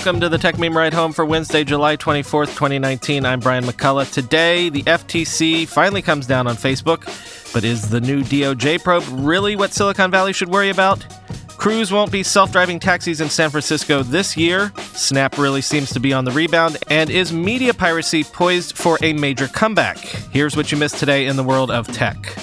Welcome 0.00 0.20
to 0.20 0.30
the 0.30 0.38
Techmeme 0.38 0.74
Ride 0.74 0.94
Home 0.94 1.12
for 1.12 1.26
Wednesday, 1.26 1.62
July 1.62 1.94
24th, 1.94 2.46
2019. 2.54 3.26
I'm 3.26 3.38
Brian 3.38 3.64
McCullough. 3.64 4.10
Today, 4.10 4.70
the 4.70 4.82
FTC 4.84 5.68
finally 5.68 6.00
comes 6.00 6.26
down 6.26 6.46
on 6.46 6.56
Facebook, 6.56 7.04
but 7.52 7.64
is 7.64 7.90
the 7.90 8.00
new 8.00 8.22
DOJ 8.22 8.82
probe 8.82 9.04
really 9.10 9.56
what 9.56 9.74
Silicon 9.74 10.10
Valley 10.10 10.32
should 10.32 10.48
worry 10.48 10.70
about? 10.70 11.04
Cruise 11.58 11.92
won't 11.92 12.10
be 12.10 12.22
self 12.22 12.50
driving 12.50 12.80
taxis 12.80 13.20
in 13.20 13.28
San 13.28 13.50
Francisco 13.50 14.02
this 14.02 14.38
year. 14.38 14.72
Snap 14.94 15.36
really 15.36 15.60
seems 15.60 15.90
to 15.90 16.00
be 16.00 16.14
on 16.14 16.24
the 16.24 16.30
rebound. 16.30 16.78
And 16.88 17.10
is 17.10 17.30
media 17.30 17.74
piracy 17.74 18.24
poised 18.24 18.78
for 18.78 18.96
a 19.02 19.12
major 19.12 19.48
comeback? 19.48 19.98
Here's 19.98 20.56
what 20.56 20.72
you 20.72 20.78
missed 20.78 20.96
today 20.96 21.26
in 21.26 21.36
the 21.36 21.44
world 21.44 21.70
of 21.70 21.86
tech. 21.88 22.34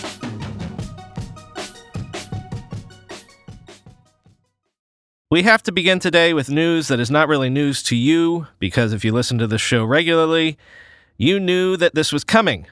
We 5.29 5.43
have 5.43 5.61
to 5.63 5.73
begin 5.73 5.99
today 5.99 6.33
with 6.33 6.49
news 6.49 6.87
that 6.87 7.01
is 7.01 7.11
not 7.11 7.27
really 7.27 7.49
news 7.49 7.83
to 7.83 7.97
you, 7.97 8.47
because 8.59 8.93
if 8.93 9.03
you 9.03 9.11
listen 9.11 9.37
to 9.39 9.47
the 9.47 9.57
show 9.57 9.83
regularly, 9.83 10.57
you 11.17 11.37
knew 11.37 11.75
that 11.75 11.93
this 11.93 12.13
was 12.13 12.23
coming. 12.23 12.65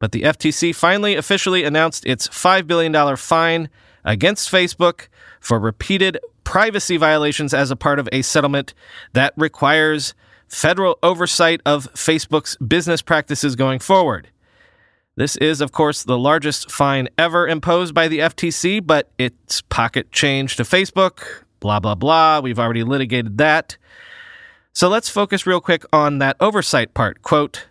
But 0.00 0.10
the 0.10 0.22
FTC 0.22 0.74
finally 0.74 1.14
officially 1.14 1.62
announced 1.62 2.04
its 2.04 2.26
$5 2.26 2.66
billion 2.66 3.16
fine 3.16 3.68
against 4.04 4.50
Facebook 4.50 5.06
for 5.38 5.60
repeated 5.60 6.18
privacy 6.42 6.96
violations 6.96 7.54
as 7.54 7.70
a 7.70 7.76
part 7.76 8.00
of 8.00 8.08
a 8.10 8.22
settlement 8.22 8.74
that 9.12 9.32
requires 9.36 10.14
federal 10.48 10.98
oversight 11.00 11.60
of 11.64 11.84
Facebook's 11.94 12.56
business 12.56 13.02
practices 13.02 13.54
going 13.54 13.78
forward. 13.78 14.26
This 15.14 15.36
is, 15.36 15.60
of 15.60 15.70
course, 15.70 16.02
the 16.02 16.18
largest 16.18 16.72
fine 16.72 17.08
ever 17.16 17.46
imposed 17.46 17.94
by 17.94 18.08
the 18.08 18.18
FTC, 18.18 18.84
but 18.84 19.12
it's 19.16 19.60
pocket 19.60 20.10
change 20.10 20.56
to 20.56 20.64
Facebook, 20.64 21.43
blah, 21.64 21.80
blah, 21.80 21.94
blah. 21.94 22.40
We've 22.40 22.58
already 22.58 22.84
litigated 22.84 23.38
that. 23.38 23.78
So 24.74 24.90
let's 24.90 25.08
focus 25.08 25.46
real 25.46 25.62
quick 25.62 25.82
on 25.94 26.18
that 26.18 26.36
oversight 26.38 26.92
part. 26.92 27.22
Quote 27.22 27.66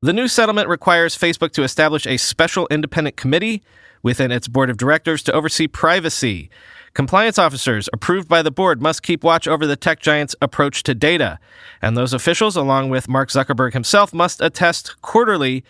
The 0.00 0.12
new 0.12 0.28
settlement 0.28 0.68
requires 0.68 1.18
Facebook 1.18 1.50
to 1.54 1.64
establish 1.64 2.06
a 2.06 2.18
special 2.18 2.68
independent 2.70 3.16
committee 3.16 3.64
within 4.00 4.30
its 4.30 4.46
board 4.46 4.70
of 4.70 4.76
directors 4.76 5.24
to 5.24 5.32
oversee 5.32 5.66
privacy. 5.66 6.50
Compliance 6.94 7.36
officers 7.36 7.88
approved 7.92 8.28
by 8.28 8.42
the 8.42 8.52
board 8.52 8.80
must 8.80 9.02
keep 9.02 9.24
watch 9.24 9.48
over 9.48 9.66
the 9.66 9.74
tech 9.74 9.98
giant's 9.98 10.36
approach 10.40 10.84
to 10.84 10.94
data. 10.94 11.40
And 11.82 11.96
those 11.96 12.12
officials, 12.12 12.54
along 12.54 12.90
with 12.90 13.08
Mark 13.08 13.30
Zuckerberg 13.30 13.72
himself, 13.72 14.14
must 14.14 14.40
attest 14.40 15.02
quarterly 15.02 15.64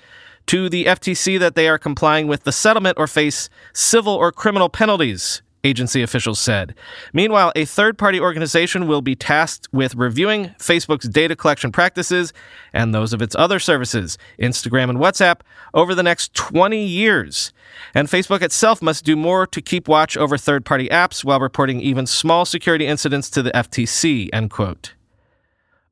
to 0.44 0.68
the 0.68 0.84
FTC 0.84 1.38
that 1.38 1.54
they 1.54 1.68
are 1.68 1.78
complying 1.78 2.26
with 2.26 2.44
the 2.44 2.52
settlement 2.52 2.98
or 2.98 3.06
face 3.06 3.48
civil 3.72 4.12
or 4.12 4.30
criminal 4.30 4.68
penalties 4.68 5.40
agency 5.66 6.02
officials 6.02 6.38
said. 6.38 6.74
Meanwhile, 7.12 7.52
a 7.56 7.64
third 7.64 7.98
party 7.98 8.20
organization 8.20 8.86
will 8.86 9.02
be 9.02 9.14
tasked 9.14 9.68
with 9.72 9.94
reviewing 9.94 10.50
Facebook's 10.58 11.08
data 11.08 11.34
collection 11.34 11.72
practices 11.72 12.32
and 12.72 12.94
those 12.94 13.12
of 13.12 13.20
its 13.20 13.34
other 13.36 13.58
services, 13.58 14.16
Instagram 14.38 14.88
and 14.88 14.98
WhatsApp, 14.98 15.40
over 15.74 15.94
the 15.94 16.02
next 16.02 16.34
20 16.34 16.82
years. 16.84 17.52
And 17.94 18.08
Facebook 18.08 18.42
itself 18.42 18.80
must 18.80 19.04
do 19.04 19.16
more 19.16 19.46
to 19.48 19.60
keep 19.60 19.88
watch 19.88 20.16
over 20.16 20.38
third 20.38 20.64
party 20.64 20.88
apps 20.88 21.24
while 21.24 21.40
reporting 21.40 21.80
even 21.80 22.06
small 22.06 22.44
security 22.44 22.86
incidents 22.86 23.28
to 23.30 23.42
the 23.42 23.50
FTC, 23.50 24.30
end 24.32 24.50
quote. 24.50 24.94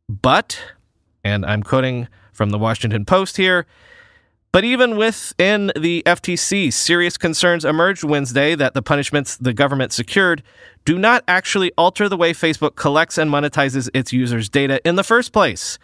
But, 0.09 0.60
and 1.25 1.44
I'm 1.44 1.62
quoting 1.62 2.09
from 2.32 2.50
the 2.50 2.59
Washington 2.59 3.04
Post 3.04 3.37
here, 3.37 3.66
but 4.54 4.62
even 4.62 4.97
within 4.97 5.72
the 5.75 6.04
FTC, 6.06 6.72
serious 6.72 7.19
concerns 7.19 7.65
emerged 7.65 8.04
Wednesday 8.04 8.54
that 8.54 8.72
the 8.72 8.82
punishments 8.82 9.37
the 9.37 9.53
government 9.53 9.92
secured 9.92 10.44
do 10.84 10.97
not 10.97 11.25
actually 11.26 11.72
alter 11.76 12.09
the 12.09 12.16
way 12.16 12.32
Facebook 12.32 12.76
collects 12.76 13.19
and 13.19 13.32
monetizes 13.32 13.91
its 13.92 14.12
users' 14.12 14.48
data 14.48 14.81
in 14.87 14.94
the 14.94 15.03
first 15.03 15.32
place. 15.32 15.76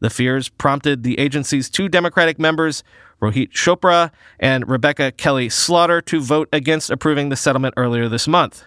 The 0.00 0.10
fears 0.10 0.50
prompted 0.50 1.04
the 1.04 1.18
agency's 1.18 1.70
two 1.70 1.88
Democratic 1.88 2.38
members, 2.38 2.84
Rohit 3.22 3.50
Chopra 3.50 4.10
and 4.38 4.68
Rebecca 4.68 5.12
Kelly 5.12 5.48
Slaughter, 5.48 6.02
to 6.02 6.20
vote 6.20 6.50
against 6.52 6.90
approving 6.90 7.30
the 7.30 7.36
settlement 7.36 7.72
earlier 7.78 8.10
this 8.10 8.28
month. 8.28 8.66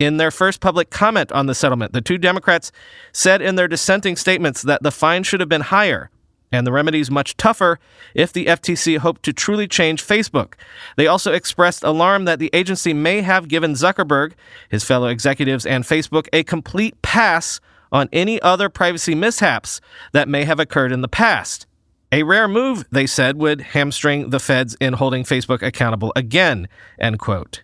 In 0.00 0.16
their 0.16 0.32
first 0.32 0.60
public 0.60 0.90
comment 0.90 1.30
on 1.30 1.46
the 1.46 1.54
settlement, 1.54 1.92
the 1.92 2.00
two 2.00 2.18
Democrats 2.18 2.72
said 3.12 3.42
in 3.42 3.54
their 3.54 3.68
dissenting 3.68 4.16
statements 4.16 4.60
that 4.62 4.82
the 4.82 4.90
fine 4.90 5.22
should 5.22 5.38
have 5.38 5.48
been 5.48 5.60
higher 5.60 6.10
and 6.52 6.66
the 6.66 6.72
remedies 6.72 7.10
much 7.10 7.36
tougher 7.36 7.80
if 8.14 8.32
the 8.32 8.46
FTC 8.46 8.98
hoped 8.98 9.22
to 9.24 9.32
truly 9.32 9.66
change 9.66 10.06
Facebook. 10.06 10.54
They 10.96 11.06
also 11.06 11.32
expressed 11.32 11.82
alarm 11.82 12.26
that 12.26 12.38
the 12.38 12.50
agency 12.52 12.92
may 12.92 13.22
have 13.22 13.48
given 13.48 13.72
Zuckerberg, 13.72 14.34
his 14.68 14.84
fellow 14.84 15.08
executives, 15.08 15.66
and 15.66 15.84
Facebook 15.84 16.28
a 16.32 16.44
complete 16.44 17.00
pass 17.02 17.58
on 17.90 18.08
any 18.12 18.40
other 18.42 18.68
privacy 18.68 19.14
mishaps 19.14 19.80
that 20.12 20.28
may 20.28 20.44
have 20.44 20.60
occurred 20.60 20.92
in 20.92 21.00
the 21.00 21.08
past. 21.08 21.66
A 22.10 22.22
rare 22.24 22.46
move, 22.46 22.84
they 22.92 23.06
said, 23.06 23.38
would 23.38 23.60
hamstring 23.60 24.30
the 24.30 24.38
feds 24.38 24.76
in 24.80 24.92
holding 24.94 25.24
Facebook 25.24 25.62
accountable 25.62 26.12
again, 26.14 26.68
end 26.98 27.18
quote. 27.18 27.62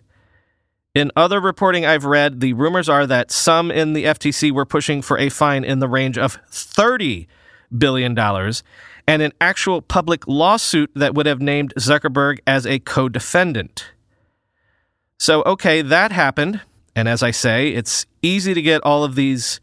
In 0.94 1.12
other 1.15 1.38
reporting 1.38 1.84
I've 1.84 2.06
read, 2.06 2.41
the 2.41 2.55
rumors 2.55 2.88
are 2.88 3.06
that 3.06 3.31
some 3.31 3.70
in 3.70 3.93
the 3.93 4.05
FTC 4.05 4.50
were 4.50 4.65
pushing 4.65 5.03
for 5.03 5.19
a 5.19 5.28
fine 5.28 5.65
in 5.65 5.81
the 5.81 5.88
range 5.88 6.16
of 6.16 6.38
30 6.49 7.28
billion 7.77 8.15
dollars 8.15 8.62
and 9.06 9.23
an 9.23 9.33
actual 9.41 9.81
public 9.81 10.27
lawsuit 10.29 10.91
that 10.95 11.15
would 11.15 11.27
have 11.27 11.41
named 11.41 11.73
Zuckerberg 11.79 12.39
as 12.47 12.67
a 12.67 12.79
co-defendant. 12.79 13.91
So 15.19 15.43
okay, 15.43 15.83
that 15.83 16.12
happened, 16.12 16.61
and 16.95 17.09
as 17.09 17.23
I 17.23 17.31
say, 17.31 17.71
it's 17.71 18.06
easy 18.23 18.55
to 18.55 18.62
get 18.62 18.83
all 18.84 19.05
of 19.05 19.15
these 19.15 19.61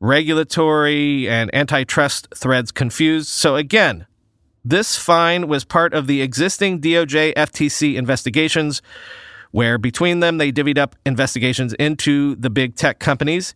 regulatory 0.00 1.28
and 1.28 1.54
antitrust 1.54 2.28
threads 2.34 2.70
confused. 2.70 3.28
So 3.28 3.56
again, 3.56 4.06
this 4.64 4.96
fine 4.96 5.48
was 5.48 5.64
part 5.64 5.94
of 5.94 6.06
the 6.06 6.22
existing 6.22 6.80
DOJ 6.80 7.34
FTC 7.34 7.96
investigations, 7.96 8.82
where 9.50 9.78
between 9.78 10.20
them 10.20 10.38
they 10.38 10.52
divvied 10.52 10.78
up 10.78 10.94
investigations 11.06 11.72
into 11.74 12.34
the 12.36 12.50
big 12.50 12.76
tech 12.76 12.98
companies. 12.98 13.54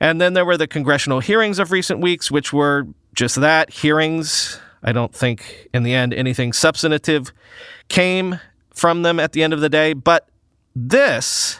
And 0.00 0.20
then 0.20 0.34
there 0.34 0.44
were 0.44 0.56
the 0.56 0.66
congressional 0.66 1.20
hearings 1.20 1.58
of 1.58 1.70
recent 1.72 2.00
weeks, 2.00 2.30
which 2.30 2.52
were 2.52 2.86
just 3.18 3.40
that 3.40 3.68
hearings. 3.68 4.60
I 4.80 4.92
don't 4.92 5.12
think 5.12 5.68
in 5.74 5.82
the 5.82 5.92
end 5.92 6.14
anything 6.14 6.52
substantive 6.52 7.32
came 7.88 8.38
from 8.72 9.02
them 9.02 9.18
at 9.18 9.32
the 9.32 9.42
end 9.42 9.52
of 9.52 9.60
the 9.60 9.68
day. 9.68 9.92
But 9.92 10.28
this, 10.76 11.58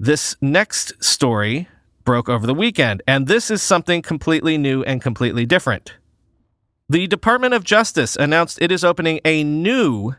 this 0.00 0.36
next 0.40 1.04
story 1.04 1.68
broke 2.04 2.30
over 2.30 2.46
the 2.46 2.54
weekend, 2.54 3.02
and 3.06 3.26
this 3.26 3.50
is 3.50 3.62
something 3.62 4.00
completely 4.00 4.56
new 4.56 4.82
and 4.84 5.02
completely 5.02 5.44
different. 5.44 5.96
The 6.88 7.06
Department 7.08 7.52
of 7.52 7.62
Justice 7.62 8.16
announced 8.16 8.58
it 8.62 8.72
is 8.72 8.84
opening 8.84 9.20
a 9.22 9.44
new 9.44 10.14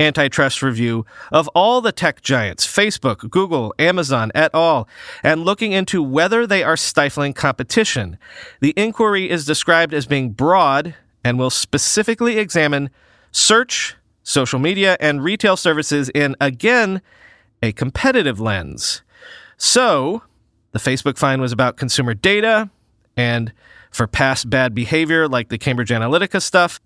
antitrust 0.00 0.62
review 0.62 1.04
of 1.32 1.48
all 1.48 1.80
the 1.80 1.92
tech 1.92 2.22
giants 2.22 2.66
Facebook, 2.66 3.28
Google, 3.30 3.74
Amazon 3.78 4.30
et 4.34 4.50
al., 4.54 4.88
and 5.22 5.44
looking 5.44 5.72
into 5.72 6.02
whether 6.02 6.46
they 6.46 6.62
are 6.62 6.76
stifling 6.76 7.32
competition. 7.32 8.18
The 8.60 8.74
inquiry 8.76 9.28
is 9.28 9.44
described 9.44 9.94
as 9.94 10.06
being 10.06 10.30
broad 10.30 10.94
and 11.24 11.38
will 11.38 11.50
specifically 11.50 12.38
examine 12.38 12.90
search, 13.32 13.96
social 14.22 14.58
media, 14.58 14.96
and 15.00 15.22
retail 15.22 15.56
services 15.56 16.08
in, 16.10 16.36
again, 16.40 17.02
a 17.62 17.72
competitive 17.72 18.40
lens. 18.40 19.02
So, 19.56 20.22
the 20.72 20.78
Facebook 20.78 21.18
fine 21.18 21.40
was 21.40 21.52
about 21.52 21.76
consumer 21.76 22.14
data 22.14 22.70
and 23.16 23.52
for 23.90 24.06
past 24.06 24.48
bad 24.48 24.74
behavior 24.74 25.26
like 25.26 25.48
the 25.48 25.58
Cambridge 25.58 25.90
Analytica 25.90 26.40
stuff. 26.40 26.80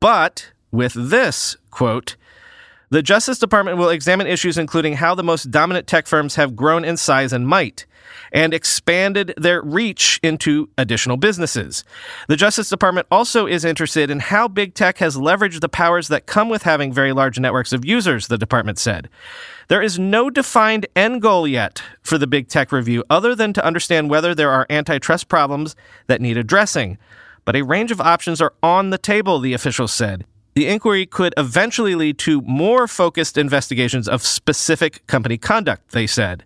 But 0.00 0.52
with 0.70 0.94
this, 0.94 1.56
quote, 1.70 2.16
The 2.92 3.02
Justice 3.02 3.38
Department 3.38 3.78
will 3.78 3.88
examine 3.88 4.26
issues 4.26 4.58
including 4.58 4.94
how 4.94 5.14
the 5.14 5.22
most 5.22 5.52
dominant 5.52 5.86
tech 5.86 6.08
firms 6.08 6.34
have 6.34 6.56
grown 6.56 6.84
in 6.84 6.96
size 6.96 7.32
and 7.32 7.46
might 7.46 7.86
and 8.32 8.52
expanded 8.52 9.32
their 9.36 9.62
reach 9.62 10.18
into 10.24 10.68
additional 10.76 11.16
businesses. 11.16 11.84
The 12.26 12.36
Justice 12.36 12.68
Department 12.68 13.06
also 13.08 13.46
is 13.46 13.64
interested 13.64 14.10
in 14.10 14.18
how 14.18 14.48
big 14.48 14.74
tech 14.74 14.98
has 14.98 15.16
leveraged 15.16 15.60
the 15.60 15.68
powers 15.68 16.08
that 16.08 16.26
come 16.26 16.48
with 16.48 16.64
having 16.64 16.92
very 16.92 17.12
large 17.12 17.38
networks 17.38 17.72
of 17.72 17.84
users, 17.84 18.26
the 18.26 18.38
department 18.38 18.80
said. 18.80 19.08
There 19.68 19.82
is 19.82 19.96
no 19.96 20.28
defined 20.28 20.86
end 20.96 21.22
goal 21.22 21.46
yet 21.46 21.84
for 22.02 22.18
the 22.18 22.26
big 22.26 22.48
tech 22.48 22.72
review 22.72 23.04
other 23.08 23.36
than 23.36 23.52
to 23.52 23.64
understand 23.64 24.10
whether 24.10 24.34
there 24.34 24.50
are 24.50 24.66
antitrust 24.68 25.28
problems 25.28 25.76
that 26.08 26.20
need 26.20 26.36
addressing. 26.36 26.98
But 27.44 27.54
a 27.54 27.62
range 27.62 27.92
of 27.92 28.00
options 28.00 28.40
are 28.40 28.54
on 28.64 28.90
the 28.90 28.98
table, 28.98 29.38
the 29.38 29.52
officials 29.52 29.92
said. 29.92 30.24
The 30.54 30.66
inquiry 30.66 31.06
could 31.06 31.32
eventually 31.36 31.94
lead 31.94 32.18
to 32.18 32.40
more 32.42 32.88
focused 32.88 33.38
investigations 33.38 34.08
of 34.08 34.24
specific 34.24 35.06
company 35.06 35.38
conduct, 35.38 35.92
they 35.92 36.06
said. 36.06 36.44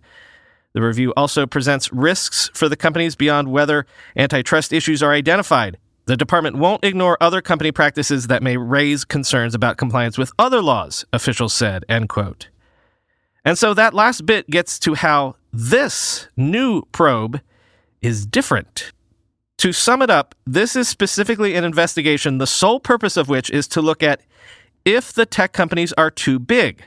The 0.73 0.81
review 0.81 1.13
also 1.15 1.47
presents 1.47 1.91
risks 1.91 2.49
for 2.53 2.69
the 2.69 2.75
companies 2.75 3.15
beyond 3.15 3.51
whether 3.51 3.85
antitrust 4.15 4.73
issues 4.73 5.01
are 5.01 5.11
identified. 5.11 5.77
The 6.05 6.17
department 6.17 6.57
won't 6.57 6.83
ignore 6.83 7.17
other 7.19 7.41
company 7.41 7.71
practices 7.71 8.27
that 8.27 8.43
may 8.43 8.57
raise 8.57 9.05
concerns 9.05 9.55
about 9.55 9.77
compliance 9.77 10.17
with 10.17 10.31
other 10.37 10.61
laws, 10.61 11.03
officials 11.11 11.53
said, 11.53 11.83
end 11.89 12.09
quote. 12.09 12.49
And 13.43 13.57
so 13.57 13.73
that 13.73 13.93
last 13.93 14.25
bit 14.25 14.49
gets 14.49 14.77
to 14.79 14.93
how 14.93 15.35
this 15.51 16.27
new 16.35 16.83
probe 16.91 17.41
is 18.01 18.25
different. 18.25 18.91
To 19.59 19.71
sum 19.71 20.01
it 20.01 20.09
up, 20.09 20.35
this 20.45 20.75
is 20.75 20.87
specifically 20.87 21.55
an 21.55 21.63
investigation, 21.63 22.37
the 22.37 22.47
sole 22.47 22.79
purpose 22.79 23.17
of 23.17 23.29
which 23.29 23.49
is 23.49 23.67
to 23.69 23.81
look 23.81 24.03
at 24.03 24.21
if 24.83 25.13
the 25.13 25.25
tech 25.25 25.53
companies 25.53 25.93
are 25.93 26.11
too 26.11 26.39
big. 26.39 26.83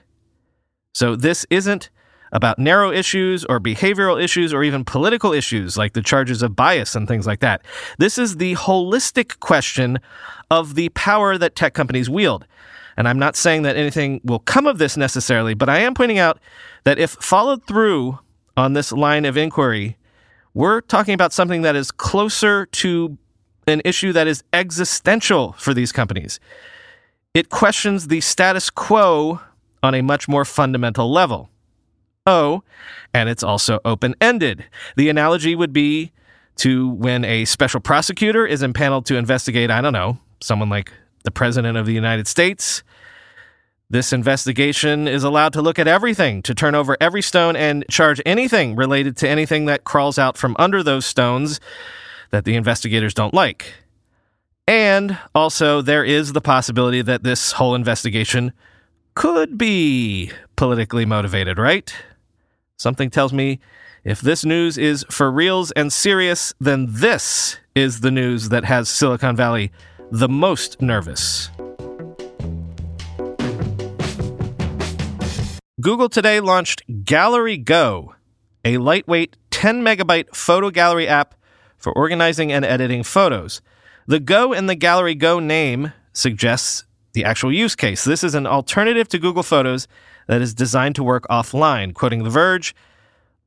So 0.94 1.16
this 1.16 1.46
isn't 1.50 1.90
about 2.32 2.58
narrow 2.58 2.92
issues 2.92 3.44
or 3.44 3.58
behavioral 3.58 4.22
issues 4.22 4.52
or 4.52 4.62
even 4.62 4.84
political 4.84 5.32
issues 5.32 5.76
like 5.76 5.94
the 5.94 6.02
charges 6.02 6.42
of 6.42 6.56
bias 6.56 6.94
and 6.94 7.08
things 7.08 7.26
like 7.26 7.40
that. 7.40 7.62
This 7.98 8.18
is 8.18 8.36
the 8.36 8.54
holistic 8.54 9.40
question 9.40 9.98
of 10.50 10.74
the 10.74 10.90
power 10.90 11.38
that 11.38 11.56
tech 11.56 11.74
companies 11.74 12.10
wield. 12.10 12.46
And 12.96 13.08
I'm 13.08 13.18
not 13.18 13.36
saying 13.36 13.62
that 13.62 13.76
anything 13.76 14.20
will 14.24 14.40
come 14.40 14.66
of 14.66 14.78
this 14.78 14.96
necessarily, 14.96 15.54
but 15.54 15.68
I 15.68 15.78
am 15.78 15.94
pointing 15.94 16.18
out 16.18 16.38
that 16.84 16.98
if 16.98 17.12
followed 17.12 17.64
through 17.64 18.18
on 18.56 18.72
this 18.72 18.92
line 18.92 19.24
of 19.24 19.36
inquiry, 19.36 19.96
we're 20.58 20.80
talking 20.80 21.14
about 21.14 21.32
something 21.32 21.62
that 21.62 21.76
is 21.76 21.92
closer 21.92 22.66
to 22.66 23.16
an 23.68 23.80
issue 23.84 24.12
that 24.12 24.26
is 24.26 24.42
existential 24.52 25.52
for 25.52 25.72
these 25.72 25.92
companies. 25.92 26.40
It 27.32 27.48
questions 27.48 28.08
the 28.08 28.20
status 28.20 28.68
quo 28.68 29.40
on 29.84 29.94
a 29.94 30.02
much 30.02 30.26
more 30.26 30.44
fundamental 30.44 31.12
level. 31.12 31.48
Oh, 32.26 32.64
and 33.14 33.28
it's 33.28 33.44
also 33.44 33.78
open 33.84 34.16
ended. 34.20 34.64
The 34.96 35.08
analogy 35.08 35.54
would 35.54 35.72
be 35.72 36.10
to 36.56 36.88
when 36.90 37.24
a 37.24 37.44
special 37.44 37.78
prosecutor 37.78 38.44
is 38.44 38.60
impaneled 38.60 39.06
to 39.06 39.16
investigate, 39.16 39.70
I 39.70 39.80
don't 39.80 39.92
know, 39.92 40.18
someone 40.40 40.68
like 40.68 40.92
the 41.22 41.30
President 41.30 41.78
of 41.78 41.86
the 41.86 41.94
United 41.94 42.26
States. 42.26 42.82
This 43.90 44.12
investigation 44.12 45.08
is 45.08 45.24
allowed 45.24 45.54
to 45.54 45.62
look 45.62 45.78
at 45.78 45.88
everything, 45.88 46.42
to 46.42 46.54
turn 46.54 46.74
over 46.74 46.98
every 47.00 47.22
stone 47.22 47.56
and 47.56 47.86
charge 47.90 48.20
anything 48.26 48.76
related 48.76 49.16
to 49.18 49.28
anything 49.28 49.64
that 49.64 49.84
crawls 49.84 50.18
out 50.18 50.36
from 50.36 50.54
under 50.58 50.82
those 50.82 51.06
stones 51.06 51.58
that 52.30 52.44
the 52.44 52.54
investigators 52.54 53.14
don't 53.14 53.32
like. 53.32 53.72
And 54.66 55.18
also, 55.34 55.80
there 55.80 56.04
is 56.04 56.34
the 56.34 56.42
possibility 56.42 57.00
that 57.00 57.22
this 57.22 57.52
whole 57.52 57.74
investigation 57.74 58.52
could 59.14 59.56
be 59.56 60.32
politically 60.56 61.06
motivated, 61.06 61.56
right? 61.56 61.90
Something 62.76 63.08
tells 63.08 63.32
me 63.32 63.58
if 64.04 64.20
this 64.20 64.44
news 64.44 64.76
is 64.76 65.06
for 65.10 65.30
reals 65.30 65.70
and 65.70 65.90
serious, 65.90 66.52
then 66.60 66.86
this 66.90 67.56
is 67.74 68.00
the 68.00 68.10
news 68.10 68.50
that 68.50 68.66
has 68.66 68.90
Silicon 68.90 69.34
Valley 69.34 69.72
the 70.10 70.28
most 70.28 70.82
nervous. 70.82 71.48
Google 75.80 76.08
today 76.08 76.40
launched 76.40 76.82
Gallery 77.04 77.56
Go, 77.56 78.16
a 78.64 78.78
lightweight 78.78 79.36
10 79.52 79.80
megabyte 79.80 80.34
photo 80.34 80.70
gallery 80.70 81.06
app 81.06 81.36
for 81.76 81.92
organizing 81.92 82.50
and 82.50 82.64
editing 82.64 83.04
photos. 83.04 83.62
The 84.08 84.18
Go 84.18 84.52
in 84.52 84.66
the 84.66 84.74
Gallery 84.74 85.14
Go 85.14 85.38
name 85.38 85.92
suggests 86.12 86.84
the 87.12 87.22
actual 87.22 87.52
use 87.52 87.76
case. 87.76 88.02
This 88.02 88.24
is 88.24 88.34
an 88.34 88.44
alternative 88.44 89.06
to 89.10 89.20
Google 89.20 89.44
Photos 89.44 89.86
that 90.26 90.42
is 90.42 90.52
designed 90.52 90.96
to 90.96 91.04
work 91.04 91.24
offline. 91.30 91.94
Quoting 91.94 92.24
The 92.24 92.30
Verge, 92.30 92.74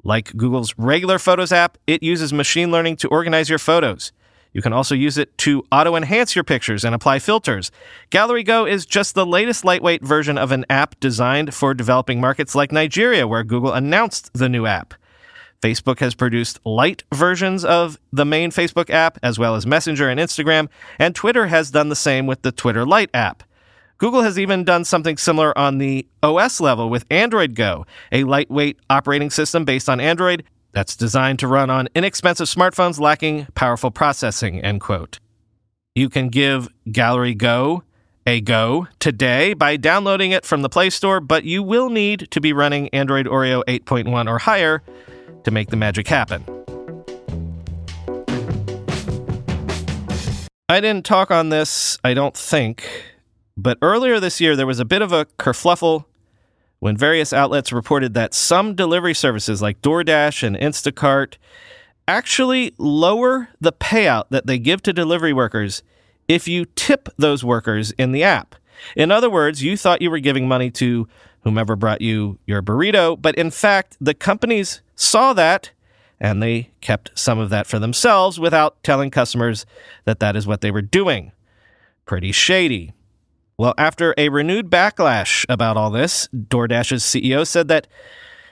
like 0.01 0.33
Google's 0.37 0.73
regular 0.77 1.19
Photos 1.19 1.51
app, 1.51 1.77
it 1.85 2.01
uses 2.01 2.31
machine 2.31 2.71
learning 2.71 2.95
to 2.97 3.09
organize 3.09 3.49
your 3.49 3.59
photos. 3.59 4.13
You 4.53 4.61
can 4.61 4.73
also 4.73 4.95
use 4.95 5.17
it 5.17 5.37
to 5.39 5.63
auto 5.71 5.95
enhance 5.95 6.35
your 6.35 6.43
pictures 6.43 6.83
and 6.83 6.93
apply 6.93 7.19
filters. 7.19 7.71
Gallery 8.09 8.43
Go 8.43 8.65
is 8.65 8.85
just 8.85 9.15
the 9.15 9.25
latest 9.25 9.63
lightweight 9.63 10.03
version 10.03 10.37
of 10.37 10.51
an 10.51 10.65
app 10.69 10.99
designed 10.99 11.53
for 11.53 11.73
developing 11.73 12.19
markets 12.19 12.53
like 12.53 12.71
Nigeria, 12.71 13.27
where 13.27 13.43
Google 13.43 13.73
announced 13.73 14.31
the 14.33 14.49
new 14.49 14.65
app. 14.65 14.93
Facebook 15.61 15.99
has 15.99 16.15
produced 16.15 16.59
light 16.65 17.03
versions 17.13 17.63
of 17.63 17.99
the 18.11 18.25
main 18.25 18.51
Facebook 18.51 18.89
app, 18.89 19.19
as 19.21 19.37
well 19.37 19.55
as 19.55 19.65
Messenger 19.65 20.09
and 20.09 20.19
Instagram, 20.19 20.67
and 20.97 21.15
Twitter 21.15 21.47
has 21.47 21.71
done 21.71 21.89
the 21.89 21.95
same 21.95 22.25
with 22.25 22.41
the 22.41 22.51
Twitter 22.51 22.85
Lite 22.85 23.11
app. 23.13 23.43
Google 23.99 24.23
has 24.23 24.39
even 24.39 24.63
done 24.63 24.83
something 24.83 25.15
similar 25.15 25.55
on 25.55 25.77
the 25.77 26.07
OS 26.23 26.59
level 26.59 26.89
with 26.89 27.05
Android 27.11 27.53
Go, 27.53 27.85
a 28.11 28.23
lightweight 28.23 28.79
operating 28.89 29.29
system 29.29 29.63
based 29.63 29.87
on 29.87 29.99
Android 29.99 30.43
that's 30.71 30.95
designed 30.95 31.39
to 31.39 31.47
run 31.47 31.69
on 31.69 31.87
inexpensive 31.95 32.47
smartphones 32.47 32.99
lacking 32.99 33.47
powerful 33.55 33.91
processing, 33.91 34.61
end 34.61 34.81
quote. 34.81 35.19
You 35.95 36.09
can 36.09 36.29
give 36.29 36.69
Gallery 36.91 37.35
Go 37.35 37.83
a 38.25 38.39
go 38.39 38.87
today 38.99 39.53
by 39.53 39.77
downloading 39.77 40.31
it 40.31 40.45
from 40.45 40.61
the 40.61 40.69
Play 40.69 40.89
Store, 40.89 41.19
but 41.19 41.43
you 41.43 41.63
will 41.63 41.89
need 41.89 42.29
to 42.31 42.39
be 42.39 42.53
running 42.53 42.87
Android 42.89 43.25
Oreo 43.25 43.63
8.1 43.65 44.29
or 44.29 44.39
higher 44.39 44.83
to 45.43 45.51
make 45.51 45.69
the 45.69 45.75
magic 45.75 46.07
happen. 46.07 46.45
I 50.69 50.79
didn't 50.79 51.05
talk 51.05 51.31
on 51.31 51.49
this, 51.49 51.97
I 52.03 52.13
don't 52.13 52.37
think, 52.37 52.87
but 53.57 53.77
earlier 53.81 54.19
this 54.19 54.39
year 54.39 54.55
there 54.55 54.67
was 54.67 54.79
a 54.79 54.85
bit 54.85 55.01
of 55.01 55.11
a 55.11 55.25
kerfluffle 55.37 56.05
when 56.81 56.97
various 56.97 57.31
outlets 57.31 57.71
reported 57.71 58.15
that 58.15 58.33
some 58.33 58.73
delivery 58.73 59.13
services 59.13 59.61
like 59.61 59.81
DoorDash 59.83 60.41
and 60.41 60.57
Instacart 60.57 61.35
actually 62.07 62.73
lower 62.79 63.49
the 63.61 63.71
payout 63.71 64.23
that 64.31 64.47
they 64.47 64.57
give 64.57 64.81
to 64.81 64.91
delivery 64.91 65.31
workers 65.31 65.83
if 66.27 66.47
you 66.47 66.65
tip 66.65 67.07
those 67.17 67.43
workers 67.43 67.91
in 67.91 68.11
the 68.11 68.23
app. 68.23 68.55
In 68.95 69.11
other 69.11 69.29
words, 69.29 69.61
you 69.61 69.77
thought 69.77 70.01
you 70.01 70.09
were 70.09 70.17
giving 70.17 70.47
money 70.47 70.71
to 70.71 71.07
whomever 71.41 71.75
brought 71.75 72.01
you 72.01 72.39
your 72.47 72.63
burrito, 72.63 73.15
but 73.21 73.35
in 73.35 73.51
fact, 73.51 73.95
the 74.01 74.15
companies 74.15 74.81
saw 74.95 75.33
that 75.33 75.69
and 76.19 76.41
they 76.41 76.71
kept 76.81 77.11
some 77.13 77.37
of 77.37 77.51
that 77.51 77.67
for 77.67 77.77
themselves 77.77 78.39
without 78.39 78.83
telling 78.83 79.11
customers 79.11 79.67
that 80.05 80.19
that 80.19 80.35
is 80.35 80.47
what 80.47 80.61
they 80.61 80.71
were 80.71 80.81
doing. 80.81 81.31
Pretty 82.05 82.31
shady. 82.31 82.93
Well, 83.61 83.75
after 83.77 84.15
a 84.17 84.29
renewed 84.29 84.71
backlash 84.71 85.45
about 85.47 85.77
all 85.77 85.91
this, 85.91 86.27
DoorDash's 86.33 87.03
CEO 87.03 87.45
said 87.45 87.67
that 87.67 87.85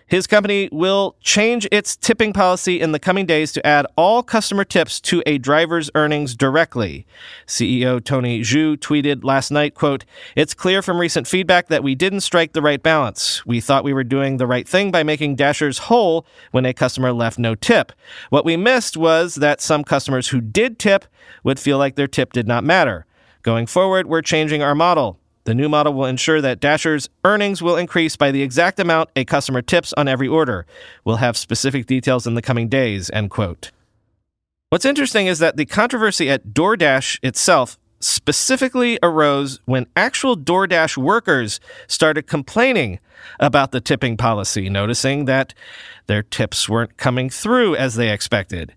his 0.06 0.28
company 0.28 0.70
will 0.72 1.16
change 1.20 1.68
its 1.72 1.96
tipping 1.96 2.32
policy 2.32 2.80
in 2.80 2.92
the 2.92 3.00
coming 3.00 3.26
days 3.26 3.52
to 3.54 3.66
add 3.66 3.88
all 3.96 4.22
customer 4.22 4.64
tips 4.64 5.00
to 5.02 5.24
a 5.26 5.40
driver's 5.40 5.90
earnings 5.96 6.36
directly. 6.36 7.08
CEO 7.48 8.04
Tony 8.04 8.42
Xu 8.42 8.78
tweeted 8.78 9.24
last 9.24 9.50
night, 9.50 9.74
quote, 9.74 10.06
It's 10.36 10.54
clear 10.54 10.84
from 10.84 11.00
recent 11.00 11.28
feedback 11.28 11.70
that 11.70 11.82
we 11.82 11.96
didn't 11.96 12.22
strike 12.22 12.54
the 12.54 12.62
right 12.62 12.84
balance. 12.84 13.44
We 13.48 13.62
thought 13.62 13.84
we 13.84 13.94
were 13.94 14.04
doing 14.04 14.38
the 14.38 14.46
right 14.46 14.68
thing 14.68 14.92
by 14.92 15.02
making 15.02 15.38
Dashers 15.38 15.80
whole 15.80 16.28
when 16.52 16.68
a 16.68 16.74
customer 16.74 17.14
left 17.14 17.40
no 17.40 17.56
tip. 17.56 17.94
What 18.30 18.46
we 18.46 18.58
missed 18.58 18.96
was 18.96 19.36
that 19.36 19.60
some 19.60 19.84
customers 19.84 20.28
who 20.28 20.40
did 20.40 20.78
tip 20.78 21.06
would 21.44 21.60
feel 21.60 21.80
like 21.80 21.96
their 21.96 22.08
tip 22.08 22.32
did 22.32 22.48
not 22.48 22.64
matter. 22.64 23.08
Going 23.42 23.68
forward, 23.68 24.08
we're 24.08 24.22
changing 24.22 24.62
our 24.62 24.76
model. 24.76 25.18
The 25.46 25.56
new 25.56 25.70
model 25.70 25.94
will 25.94 26.06
ensure 26.06 26.42
that 26.42 26.60
Dasher's 26.60 27.10
earnings 27.24 27.62
will 27.62 27.78
increase 27.78 28.18
by 28.18 28.32
the 28.32 28.42
exact 28.42 28.80
amount 28.80 29.10
a 29.16 29.24
customer 29.24 29.62
tips 29.62 29.94
on 29.94 30.10
every 30.10 30.28
order. 30.28 30.66
We'll 31.06 31.16
have 31.18 31.38
specific 31.38 31.86
details 31.86 32.28
in 32.28 32.36
the 32.36 32.42
coming 32.42 32.68
days, 32.68 33.10
end 33.12 33.30
quote. 33.30 33.72
What's 34.70 34.86
interesting 34.86 35.28
is 35.28 35.40
that 35.40 35.56
the 35.56 35.66
controversy 35.66 36.30
at 36.30 36.50
DoorDash 36.50 37.20
itself 37.24 37.80
specifically 38.02 39.00
arose 39.02 39.60
when 39.66 39.88
actual 39.96 40.38
DoorDash 40.38 40.98
workers 40.98 41.60
started 41.88 42.28
complaining 42.28 43.00
about 43.40 43.72
the 43.72 43.82
tipping 43.82 44.18
policy, 44.18 44.70
noticing 44.70 45.26
that 45.26 45.54
their 46.08 46.24
tips 46.24 46.68
weren't 46.68 46.98
coming 46.98 47.30
through 47.30 47.76
as 47.76 47.96
they 47.96 48.12
expected. 48.12 48.74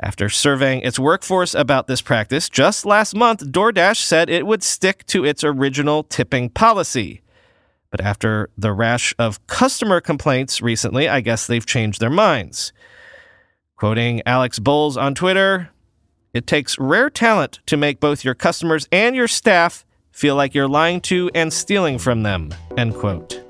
After 0.00 0.28
surveying 0.28 0.82
its 0.82 0.98
workforce 0.98 1.54
about 1.54 1.88
this 1.88 2.00
practice, 2.00 2.48
just 2.48 2.86
last 2.86 3.16
month, 3.16 3.40
DoorDash 3.40 3.96
said 3.96 4.30
it 4.30 4.46
would 4.46 4.62
stick 4.62 5.04
to 5.06 5.24
its 5.24 5.42
original 5.42 6.04
tipping 6.04 6.50
policy. 6.50 7.22
But 7.90 8.00
after 8.00 8.50
the 8.56 8.72
rash 8.72 9.12
of 9.18 9.44
customer 9.48 10.00
complaints 10.00 10.60
recently, 10.60 11.08
I 11.08 11.20
guess 11.20 11.46
they've 11.46 11.66
changed 11.66 12.00
their 12.00 12.10
minds. 12.10 12.72
Quoting 13.76 14.22
Alex 14.24 14.60
Bowles 14.60 14.96
on 14.96 15.14
Twitter, 15.14 15.70
it 16.32 16.46
takes 16.46 16.78
rare 16.78 17.10
talent 17.10 17.58
to 17.66 17.76
make 17.76 17.98
both 17.98 18.24
your 18.24 18.34
customers 18.34 18.86
and 18.92 19.16
your 19.16 19.28
staff 19.28 19.84
feel 20.12 20.36
like 20.36 20.54
you're 20.54 20.68
lying 20.68 21.00
to 21.00 21.30
and 21.34 21.52
stealing 21.52 21.98
from 21.98 22.22
them. 22.22 22.54
End 22.76 22.94
quote. 22.94 23.40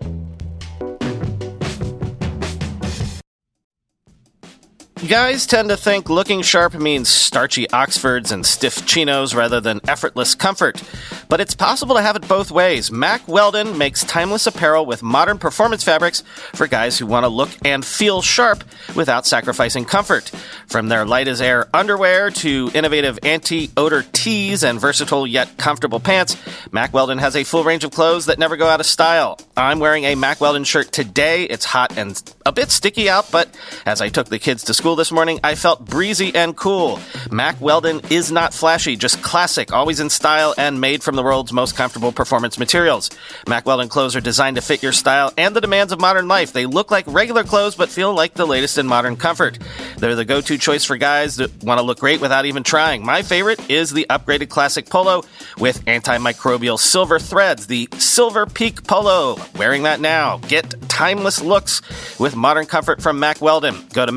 Guys 5.07 5.47
tend 5.47 5.69
to 5.69 5.77
think 5.77 6.11
looking 6.11 6.43
sharp 6.43 6.75
means 6.75 7.09
starchy 7.09 7.71
Oxfords 7.71 8.33
and 8.33 8.45
stiff 8.45 8.85
chinos 8.85 9.33
rather 9.33 9.61
than 9.61 9.81
effortless 9.87 10.35
comfort. 10.35 10.83
But 11.29 11.41
it's 11.41 11.55
possible 11.55 11.95
to 11.95 12.03
have 12.03 12.17
it 12.17 12.27
both 12.27 12.51
ways. 12.51 12.91
Mack 12.91 13.27
Weldon 13.29 13.79
makes 13.79 14.03
timeless 14.03 14.47
apparel 14.49 14.87
with 14.87 15.03
modern 15.03 15.39
performance 15.39 15.85
fabrics 15.85 16.23
for 16.53 16.67
guys 16.67 16.99
who 16.99 17.07
want 17.07 17.25
to 17.25 17.29
look 17.29 17.51
and 17.65 17.85
feel 17.85 18.23
sharp 18.23 18.65
without 18.97 19.25
sacrificing 19.25 19.85
comfort. 19.85 20.33
From 20.67 20.89
their 20.89 21.07
light 21.07 21.29
as 21.29 21.41
air 21.41 21.69
underwear 21.73 22.31
to 22.31 22.71
innovative 22.75 23.21
anti 23.23 23.71
odor 23.77 24.05
tees 24.13 24.65
and 24.65 24.81
versatile 24.81 25.27
yet 25.27 25.59
comfortable 25.59 26.01
pants, 26.01 26.37
Mack 26.73 26.93
Weldon 26.93 27.19
has 27.19 27.37
a 27.37 27.45
full 27.45 27.63
range 27.63 27.85
of 27.85 27.93
clothes 27.93 28.27
that 28.27 28.39
never 28.39 28.57
go 28.57 28.67
out 28.67 28.81
of 28.81 28.87
style. 28.87 29.39
I'm 29.57 29.79
wearing 29.79 30.05
a 30.05 30.17
Mack 30.17 30.41
Weldon 30.41 30.65
shirt 30.65 30.91
today. 30.91 31.45
It's 31.45 31.65
hot 31.65 31.97
and 31.97 32.21
a 32.45 32.53
bit 32.53 32.71
sticky 32.71 33.09
out, 33.09 33.31
but 33.31 33.49
as 33.87 34.01
I 34.01 34.09
took 34.09 34.29
the 34.29 34.39
kids 34.39 34.65
to 34.65 34.75
school, 34.75 34.88
school 34.89 34.97
this 34.97 35.13
morning, 35.13 35.39
I 35.45 35.55
felt 35.55 35.85
breezy 35.85 36.35
and 36.35 36.57
cool. 36.57 36.99
Mack 37.31 37.61
Weldon 37.61 38.01
is 38.09 38.33
not 38.33 38.55
flashy, 38.55 38.97
just 38.97 39.21
classic, 39.21 39.71
always 39.71 40.01
in 40.01 40.09
style 40.09 40.55
and 40.57 40.81
made 40.81 41.03
from 41.03 41.15
the 41.15 41.23
world's 41.23 41.53
most 41.53 41.77
comfortable 41.77 42.11
performance 42.11 42.59
materials. 42.59 43.11
Mack 43.47 43.67
Weldon 43.67 43.91
clothes 43.91 44.17
are 44.17 44.23
designed 44.23 44.57
to 44.57 44.63
fit 44.63 44.83
your 44.83 44.93
style 44.93 45.31
and 45.37 45.55
the 45.55 45.61
demands 45.61 45.93
of 45.93 46.01
modern 46.01 46.27
life. 46.27 46.55
They 46.55 46.65
look 46.65 46.91
like 46.91 47.05
regular 47.07 47.45
clothes 47.45 47.75
but 47.75 47.91
feel 47.91 48.15
like 48.15 48.33
the 48.33 48.47
latest 48.47 48.79
in 48.79 48.87
modern 48.87 49.17
comfort. 49.17 49.59
They're 49.99 50.15
the 50.15 50.25
go-to 50.25 50.57
choice 50.57 50.87
for 50.87 50.97
guys 50.97 51.37
that 51.37 51.63
want 51.63 51.79
to 51.79 51.85
look 51.85 51.99
great 52.01 52.23
without 52.23 52.47
even 52.47 52.63
trying. 52.63 53.05
My 53.05 53.21
favorite 53.21 53.69
is 53.69 53.93
the 53.93 54.07
upgraded 54.09 54.49
classic 54.49 54.89
polo 54.89 55.23
with 55.59 55.85
antimicrobial 55.85 56.79
silver 56.79 57.19
threads, 57.19 57.67
the 57.67 57.91
Silver 57.99 58.47
Peak 58.47 58.85
Polo. 58.85 59.37
Wearing 59.59 59.83
that 59.83 60.01
now. 60.01 60.39
Get 60.39 60.89
timeless 60.89 61.43
looks 61.43 61.83
with 62.19 62.35
modern 62.35 62.65
comfort 62.65 63.03
from 63.03 63.21
Mack 63.21 63.43
Weldon. 63.43 63.87
Go 63.93 64.07
to 64.07 64.13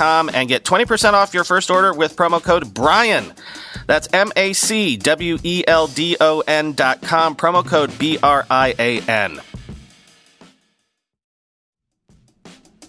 and 0.00 0.48
get 0.48 0.64
20% 0.64 1.12
off 1.12 1.34
your 1.34 1.44
first 1.44 1.70
order 1.70 1.92
with 1.92 2.16
promo 2.16 2.42
code 2.42 2.72
Brian. 2.74 3.32
That's 3.86 4.08
M 4.12 4.32
A 4.36 4.52
C 4.52 4.96
W 4.96 5.38
E 5.42 5.64
L 5.66 5.86
D 5.86 6.16
O 6.20 6.40
N 6.46 6.72
dot 6.72 7.02
com, 7.02 7.36
promo 7.36 7.66
code 7.66 7.96
B 7.98 8.18
R 8.22 8.46
I 8.50 8.74
A 8.78 9.00
N. 9.00 9.40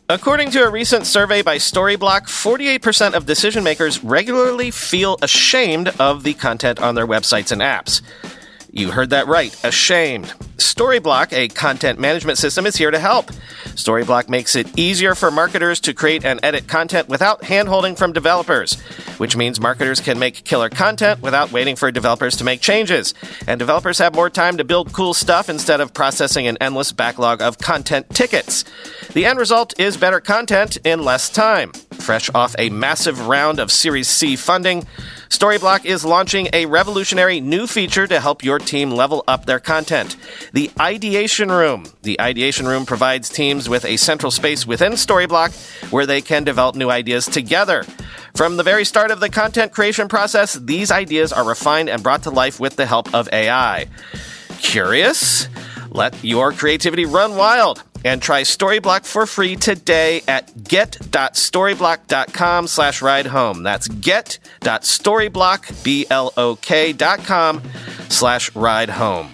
According 0.10 0.52
to 0.52 0.64
a 0.64 0.70
recent 0.70 1.08
survey 1.08 1.42
by 1.42 1.58
Storyblok, 1.58 2.24
48% 2.24 3.14
of 3.14 3.26
decision 3.26 3.64
makers 3.64 4.04
regularly 4.04 4.70
feel 4.70 5.18
ashamed 5.22 5.88
of 6.00 6.24
the 6.24 6.34
content 6.34 6.82
on 6.82 6.96
their 6.96 7.08
websites 7.08 7.54
and 7.54 7.62
apps. 7.62 8.02
You 8.76 8.90
heard 8.90 9.12
that 9.12 9.28
right, 9.28 9.56
ashamed. 9.64 10.34
Storyblok, 10.58 11.32
a 11.32 11.48
content 11.48 12.00
management 12.00 12.40
system, 12.40 12.66
is 12.66 12.76
here 12.76 12.90
to 12.90 12.98
help. 12.98 13.28
Storyblok 13.76 14.30
makes 14.30 14.56
it 14.56 14.68
easier 14.76 15.14
for 15.14 15.30
marketers 15.30 15.80
to 15.82 15.94
create 15.94 16.26
and 16.26 16.40
edit 16.42 16.68
content 16.68 17.08
without 17.08 17.44
handholding 17.44 17.96
from 17.96 18.14
developers, 18.14 18.82
which 19.20 19.38
means 19.38 19.62
marketers 19.62 20.00
can 20.00 20.18
make 20.18 20.44
killer 20.44 20.70
content 20.70 21.22
without 21.22 21.52
waiting 21.52 21.76
for 21.76 21.92
developers 21.92 22.36
to 22.38 22.44
make 22.44 22.62
changes. 22.62 23.14
And 23.46 23.60
developers 23.60 24.00
have 24.00 24.16
more 24.16 24.32
time 24.32 24.58
to 24.58 24.64
build 24.64 24.92
cool 24.92 25.14
stuff 25.14 25.50
instead 25.50 25.80
of 25.80 25.94
processing 25.94 26.48
an 26.48 26.58
endless 26.60 26.92
backlog 26.92 27.44
of 27.44 27.60
content 27.60 28.10
tickets. 28.10 28.66
The 29.14 29.28
end 29.28 29.38
result 29.38 29.80
is 29.80 29.98
better 29.98 30.20
content 30.20 30.78
in 30.78 31.04
less 31.04 31.30
time. 31.30 31.74
Fresh 31.92 32.32
off 32.34 32.56
a 32.58 32.72
massive 32.72 33.28
round 33.28 33.60
of 33.60 33.72
Series 33.72 34.08
C 34.08 34.36
funding, 34.36 34.88
Storyblok 35.34 35.84
is 35.84 36.06
launching 36.06 36.48
a 36.54 36.68
revolutionary 36.68 37.42
new 37.42 37.66
feature 37.66 38.06
to 38.06 38.20
help 38.20 38.44
your 38.44 38.60
team 38.60 38.92
level 38.92 39.24
up 39.28 39.48
their 39.48 39.60
content 39.60 40.16
the 40.54 40.70
Ideation 40.80 41.50
Room. 41.50 41.86
The 42.04 42.22
Ideation 42.22 42.68
Room 42.68 42.86
provides 42.86 43.30
teams 43.30 43.68
with 43.68 43.84
a 43.84 43.98
central 43.98 44.30
space 44.30 44.68
within 44.68 44.92
Storyblok 44.92 45.52
where 45.92 46.06
they 46.06 46.22
can 46.22 46.44
develop 46.44 46.76
new 46.76 46.92
ideas 46.92 47.26
together. 47.26 47.84
From 48.36 48.58
the 48.58 48.64
very 48.64 48.86
start 48.86 49.10
of 49.10 49.22
the 49.22 49.30
content 49.30 49.72
creation 49.72 50.08
process, 50.08 50.54
these 50.54 50.92
ideas 50.92 51.34
are 51.34 51.44
refined 51.44 51.90
and 51.90 52.04
brought 52.04 52.22
to 52.24 52.30
life 52.30 52.60
with 52.60 52.76
the 52.76 52.86
help 52.86 53.12
of 53.12 53.28
AI. 53.34 53.88
Curious? 54.60 55.48
Let 55.94 56.24
your 56.24 56.52
creativity 56.52 57.06
run 57.06 57.36
wild 57.36 57.84
and 58.04 58.22
try 58.22 58.42
Storyblok 58.42 59.06
for 59.06 59.26
free 59.26 59.56
today 59.56 60.22
at 60.28 60.64
get.storyblok.com 60.64 62.68
slash 62.68 63.02
ride 63.02 63.28
home. 63.28 63.64
That's 63.64 63.88
get.storyblok, 63.88 65.84
B-L-O-K 65.84 66.94
dot 66.94 67.20
com 67.20 67.62
slash 68.10 68.56
ride 68.56 68.90
home. 68.90 69.32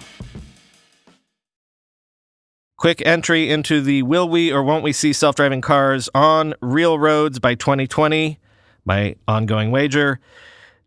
Quick 2.76 3.02
entry 3.04 3.50
into 3.50 3.80
the 3.80 4.02
Will 4.02 4.28
We 4.28 4.52
or 4.52 4.62
Won't 4.62 4.84
We 4.84 4.92
See 4.92 5.12
Self 5.12 5.36
Driving 5.36 5.62
Cars 5.62 6.08
on 6.14 6.54
Real 6.60 6.98
Roads 6.98 7.38
by 7.38 7.54
2020, 7.54 8.38
my 8.84 9.16
ongoing 9.26 9.70
wager. 9.70 10.20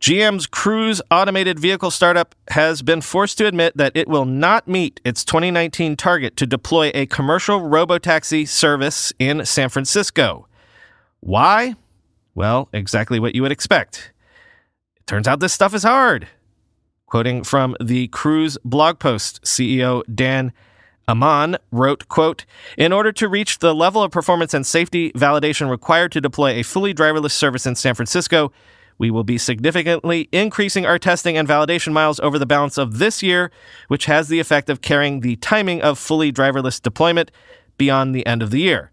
GM's 0.03 0.47
Cruise 0.47 1.01
automated 1.09 1.57
vehicle 1.57 1.89
startup 1.89 2.35
has 2.49 2.81
been 2.81 2.99
forced 2.99 3.37
to 3.37 3.47
admit 3.47 3.77
that 3.77 3.95
it 3.95 4.09
will 4.09 4.25
not 4.25 4.67
meet 4.67 4.99
its 5.05 5.23
2019 5.23 5.95
target 5.95 6.35
to 6.35 6.45
deploy 6.45 6.91
a 6.93 7.05
commercial 7.05 7.61
robotaxi 7.61 8.45
service 8.45 9.13
in 9.17 9.45
San 9.45 9.69
Francisco. 9.69 10.45
Why? 11.21 11.75
Well, 12.35 12.67
exactly 12.73 13.17
what 13.17 13.33
you 13.33 13.43
would 13.43 13.53
expect. 13.53 14.11
It 14.97 15.07
turns 15.07 15.25
out 15.25 15.39
this 15.39 15.53
stuff 15.53 15.73
is 15.73 15.83
hard. 15.83 16.27
Quoting 17.05 17.45
from 17.45 17.77
the 17.79 18.09
Cruise 18.09 18.57
blog 18.65 18.99
post, 18.99 19.41
CEO 19.43 20.03
Dan 20.13 20.51
Ammann 21.07 21.55
wrote, 21.71 22.09
quote, 22.09 22.43
In 22.77 22.91
order 22.91 23.13
to 23.13 23.29
reach 23.29 23.59
the 23.59 23.73
level 23.73 24.03
of 24.03 24.11
performance 24.11 24.53
and 24.53 24.67
safety 24.67 25.13
validation 25.13 25.69
required 25.69 26.11
to 26.11 26.19
deploy 26.19 26.49
a 26.55 26.63
fully 26.63 26.93
driverless 26.93 27.31
service 27.31 27.65
in 27.65 27.75
San 27.75 27.95
Francisco, 27.95 28.51
we 28.97 29.11
will 29.11 29.23
be 29.23 29.37
significantly 29.37 30.29
increasing 30.31 30.85
our 30.85 30.99
testing 30.99 31.37
and 31.37 31.47
validation 31.47 31.93
miles 31.93 32.19
over 32.19 32.39
the 32.39 32.45
balance 32.45 32.77
of 32.77 32.99
this 32.99 33.23
year, 33.23 33.51
which 33.87 34.05
has 34.05 34.27
the 34.27 34.39
effect 34.39 34.69
of 34.69 34.81
carrying 34.81 35.19
the 35.19 35.35
timing 35.37 35.81
of 35.81 35.99
fully 35.99 36.31
driverless 36.31 36.81
deployment 36.81 37.31
beyond 37.77 38.13
the 38.13 38.25
end 38.25 38.41
of 38.41 38.51
the 38.51 38.61
year. 38.61 38.91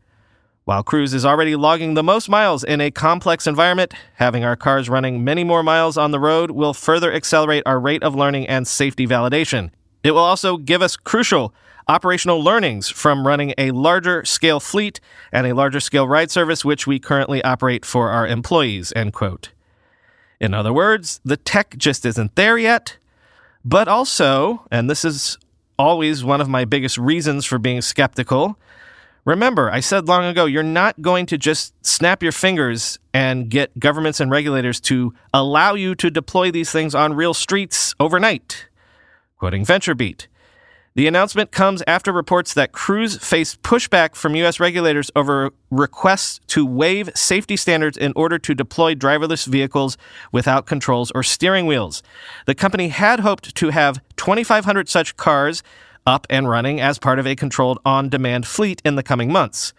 While 0.65 0.83
Cruise 0.83 1.15
is 1.15 1.25
already 1.25 1.57
logging 1.57 1.95
the 1.95 2.03
most 2.03 2.29
miles 2.29 2.63
in 2.63 2.81
a 2.81 2.91
complex 2.91 3.47
environment, 3.47 3.93
having 4.15 4.45
our 4.45 4.57
cars 4.57 4.89
running 4.89 5.25
many 5.25 5.43
more 5.43 5.63
miles 5.63 5.97
on 5.97 6.11
the 6.11 6.21
road 6.21 6.53
will 6.53 6.75
further 6.75 7.13
accelerate 7.13 7.63
our 7.67 7.81
rate 7.81 8.03
of 8.03 8.15
learning 8.15 8.47
and 8.47 8.69
safety 8.69 9.07
validation. 9.07 9.71
It 10.05 10.13
will 10.13 10.19
also 10.19 10.57
give 10.57 10.83
us 10.83 10.97
crucial 10.97 11.53
operational 11.89 12.41
learnings 12.41 12.89
from 12.89 13.27
running 13.27 13.53
a 13.59 13.73
larger 13.73 14.25
scale 14.25 14.61
fleet 14.61 15.01
and 15.33 15.47
a 15.47 15.55
larger 15.55 15.81
scale 15.81 16.07
ride 16.07 16.31
service, 16.31 16.65
which 16.65 16.87
we 16.87 17.01
currently 17.01 17.43
operate 17.43 17.85
for 17.85 18.11
our 18.11 18.27
employees. 18.27 18.93
End 18.95 19.13
quote. 19.13 19.51
In 20.41 20.55
other 20.55 20.73
words, 20.73 21.21
the 21.25 21.37
tech 21.37 21.77
just 21.77 22.07
isn't 22.07 22.35
there 22.35 22.57
yet. 22.57 22.97
But 23.65 23.89
also, 23.89 24.67
and 24.71 24.89
this 24.89 25.05
is 25.05 25.39
always 25.79 26.25
one 26.25 26.41
of 26.41 26.49
my 26.49 26.65
biggest 26.65 26.97
reasons 26.97 27.45
for 27.45 27.59
being 27.59 27.83
skeptical, 27.83 28.59
remember, 29.25 29.71
I 29.71 29.81
said 29.81 30.09
long 30.09 30.25
ago, 30.25 30.47
you're 30.47 30.63
not 30.63 31.01
going 31.03 31.27
to 31.27 31.39
just 31.39 31.75
snap 31.85 32.23
your 32.23 32.33
fingers 32.33 32.99
and 33.13 33.51
get 33.51 33.79
governments 33.79 34.21
and 34.21 34.31
regulators 34.31 34.81
to 34.83 35.15
allow 35.35 35.75
you 35.75 35.95
to 35.97 36.11
deploy 36.11 36.51
these 36.51 36.71
things 36.71 36.95
on 36.95 37.15
real 37.15 37.35
streets 37.35 37.95
overnight. 38.01 38.67
Quoting 39.39 39.65
VentureBeat. 39.65 40.27
The 40.97 41.07
announcement 41.07 41.53
comes 41.53 41.85
after 41.87 42.13
reports 42.13 42.53
that 42.55 42.73
Cruise 42.73 43.17
faced 43.17 43.63
pushback 43.63 44.17
from 44.17 44.35
U.S. 44.35 44.59
regulators 44.59 45.09
over 45.15 45.51
requests 45.71 46.41
to 46.49 46.67
waive 46.67 47.11
safety 47.15 47.57
standards 47.57 47.97
in 47.97 48.13
order 48.17 48.41
to 48.41 48.55
deploy 48.57 48.97
driverless 48.97 49.47
vehicles 49.47 49.97
without 50.33 50.67
controls 50.67 51.13
or 51.13 51.23
steering 51.23 51.67
wheels. 51.67 52.03
The 52.47 52.57
company 52.57 52.89
had 52.89 53.21
hoped 53.21 53.55
to 53.55 53.69
have 53.69 54.01
2,500 54.17 54.89
such 54.89 55.17
cars 55.17 55.63
up 56.07 56.27
and 56.29 56.49
running 56.49 56.81
as 56.81 56.99
part 56.99 57.21
of 57.21 57.27
a 57.27 57.37
controlled 57.37 57.79
on 57.85 58.09
demand 58.09 58.49
fleet 58.49 58.83
in 58.85 58.97
the 58.97 59.05
coming 59.05 59.31
months. 59.31 59.73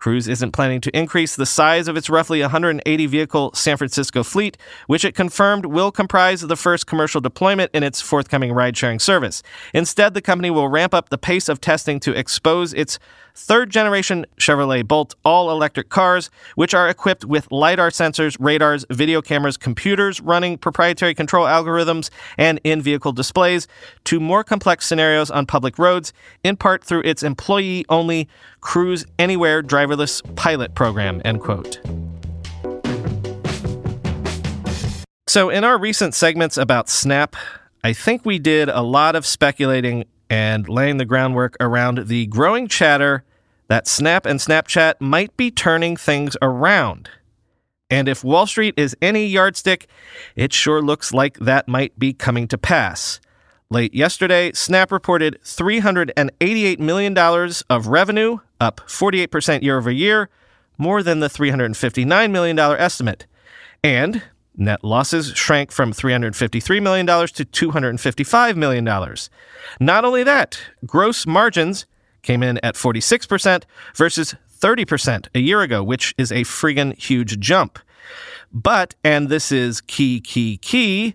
Cruise 0.00 0.26
isn't 0.26 0.52
planning 0.52 0.80
to 0.80 0.96
increase 0.96 1.36
the 1.36 1.46
size 1.46 1.86
of 1.86 1.96
its 1.96 2.10
roughly 2.10 2.40
180 2.40 3.06
vehicle 3.06 3.52
San 3.54 3.76
Francisco 3.76 4.24
fleet, 4.24 4.56
which 4.86 5.04
it 5.04 5.14
confirmed 5.14 5.66
will 5.66 5.92
comprise 5.92 6.40
the 6.40 6.56
first 6.56 6.86
commercial 6.86 7.20
deployment 7.20 7.70
in 7.72 7.82
its 7.82 8.00
forthcoming 8.00 8.52
ride 8.52 8.76
sharing 8.76 8.98
service. 8.98 9.42
Instead, 9.74 10.14
the 10.14 10.22
company 10.22 10.50
will 10.50 10.68
ramp 10.68 10.94
up 10.94 11.10
the 11.10 11.18
pace 11.18 11.48
of 11.48 11.60
testing 11.60 12.00
to 12.00 12.18
expose 12.18 12.72
its 12.72 12.98
third 13.34 13.70
generation 13.70 14.26
Chevrolet 14.38 14.86
Bolt 14.86 15.14
all 15.24 15.50
electric 15.50 15.88
cars, 15.88 16.30
which 16.54 16.74
are 16.74 16.88
equipped 16.88 17.24
with 17.24 17.50
LiDAR 17.50 17.90
sensors, 17.90 18.36
radars, 18.40 18.84
video 18.90 19.22
cameras, 19.22 19.56
computers 19.56 20.20
running 20.20 20.58
proprietary 20.58 21.14
control 21.14 21.46
algorithms, 21.46 22.10
and 22.38 22.60
in 22.64 22.82
vehicle 22.82 23.12
displays 23.12 23.66
to 24.04 24.20
more 24.20 24.44
complex 24.44 24.86
scenarios 24.86 25.30
on 25.30 25.46
public 25.46 25.78
roads, 25.78 26.12
in 26.44 26.56
part 26.56 26.84
through 26.84 27.02
its 27.04 27.22
employee 27.22 27.84
only 27.88 28.28
Cruise 28.60 29.04
Anywhere 29.18 29.62
driverless 29.62 30.22
pilot 30.36 30.74
program. 30.74 31.20
End 31.24 31.40
quote. 31.40 31.80
So, 35.30 35.48
in 35.48 35.62
our 35.62 35.78
recent 35.78 36.14
segments 36.14 36.56
about 36.56 36.88
Snap, 36.88 37.36
I 37.84 37.92
think 37.92 38.26
we 38.26 38.38
did 38.40 38.68
a 38.68 38.82
lot 38.82 39.14
of 39.14 39.24
speculating 39.24 40.04
and 40.30 40.68
laying 40.68 40.96
the 40.96 41.04
groundwork 41.04 41.56
around 41.60 42.06
the 42.06 42.26
growing 42.26 42.68
chatter 42.68 43.24
that 43.66 43.86
Snap 43.86 44.24
and 44.24 44.38
Snapchat 44.40 44.94
might 45.00 45.36
be 45.36 45.50
turning 45.50 45.96
things 45.96 46.36
around. 46.40 47.10
And 47.90 48.08
if 48.08 48.22
Wall 48.22 48.46
Street 48.46 48.74
is 48.76 48.96
any 49.02 49.26
yardstick, 49.26 49.88
it 50.36 50.52
sure 50.52 50.80
looks 50.80 51.12
like 51.12 51.38
that 51.40 51.66
might 51.66 51.98
be 51.98 52.12
coming 52.12 52.46
to 52.48 52.56
pass. 52.56 53.20
Late 53.68 53.92
yesterday, 53.92 54.52
Snap 54.52 54.90
reported 54.90 55.38
$388 55.44 56.78
million 56.78 57.16
of 57.18 57.86
revenue, 57.88 58.38
up 58.60 58.80
48% 58.86 59.62
year 59.62 59.78
over 59.78 59.90
year, 59.90 60.28
more 60.78 61.02
than 61.02 61.20
the 61.20 61.28
$359 61.28 62.30
million 62.30 62.58
estimate. 62.58 63.26
And 63.82 64.22
Net 64.56 64.84
losses 64.84 65.32
shrank 65.34 65.72
from 65.72 65.92
$353 65.92 66.82
million 66.82 67.06
to 67.06 67.44
$255 67.44 68.56
million. 68.56 68.84
Not 69.78 70.04
only 70.04 70.22
that, 70.24 70.60
gross 70.84 71.26
margins 71.26 71.86
came 72.22 72.42
in 72.42 72.58
at 72.62 72.74
46% 72.74 73.64
versus 73.94 74.34
30% 74.60 75.28
a 75.34 75.38
year 75.38 75.62
ago, 75.62 75.82
which 75.82 76.14
is 76.18 76.30
a 76.30 76.42
friggin' 76.42 76.96
huge 76.98 77.38
jump. 77.38 77.78
But, 78.52 78.94
and 79.04 79.28
this 79.28 79.52
is 79.52 79.80
key, 79.80 80.20
key, 80.20 80.58
key, 80.58 81.14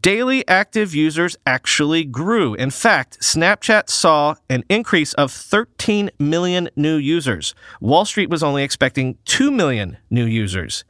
daily 0.00 0.46
active 0.48 0.94
users 0.94 1.36
actually 1.44 2.04
grew. 2.04 2.54
In 2.54 2.70
fact, 2.70 3.20
Snapchat 3.20 3.90
saw 3.90 4.36
an 4.48 4.64
increase 4.68 5.12
of 5.14 5.30
13 5.30 6.10
million 6.18 6.68
new 6.76 6.96
users. 6.96 7.54
Wall 7.80 8.04
Street 8.04 8.30
was 8.30 8.42
only 8.42 8.62
expecting 8.62 9.18
2 9.26 9.50
million 9.50 9.98
new 10.08 10.24
users. 10.24 10.84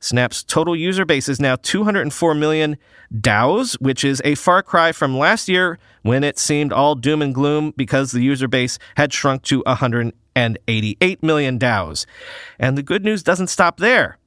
Snap's 0.00 0.42
total 0.44 0.76
user 0.76 1.04
base 1.04 1.28
is 1.28 1.40
now 1.40 1.56
204 1.56 2.34
million 2.34 2.76
DAUs, 3.20 3.74
which 3.80 4.04
is 4.04 4.22
a 4.24 4.34
far 4.34 4.62
cry 4.62 4.92
from 4.92 5.16
last 5.16 5.48
year 5.48 5.78
when 6.02 6.24
it 6.24 6.38
seemed 6.38 6.72
all 6.72 6.94
doom 6.94 7.22
and 7.22 7.34
gloom 7.34 7.72
because 7.76 8.12
the 8.12 8.20
user 8.20 8.48
base 8.48 8.78
had 8.96 9.12
shrunk 9.12 9.42
to 9.42 9.62
188 9.66 11.22
million 11.22 11.58
DAUs. 11.58 12.06
And 12.58 12.78
the 12.78 12.82
good 12.82 13.04
news 13.04 13.22
doesn't 13.22 13.48
stop 13.48 13.78
there. 13.78 14.18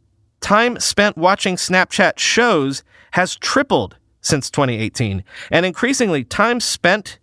Time 0.42 0.80
spent 0.80 1.18
watching 1.18 1.56
Snapchat 1.56 2.18
shows 2.18 2.84
has 3.12 3.36
tripled 3.36 3.98
since 4.22 4.50
2018, 4.52 5.24
and 5.52 5.66
increasingly, 5.66 6.24
time 6.24 6.60
spent 6.60 7.18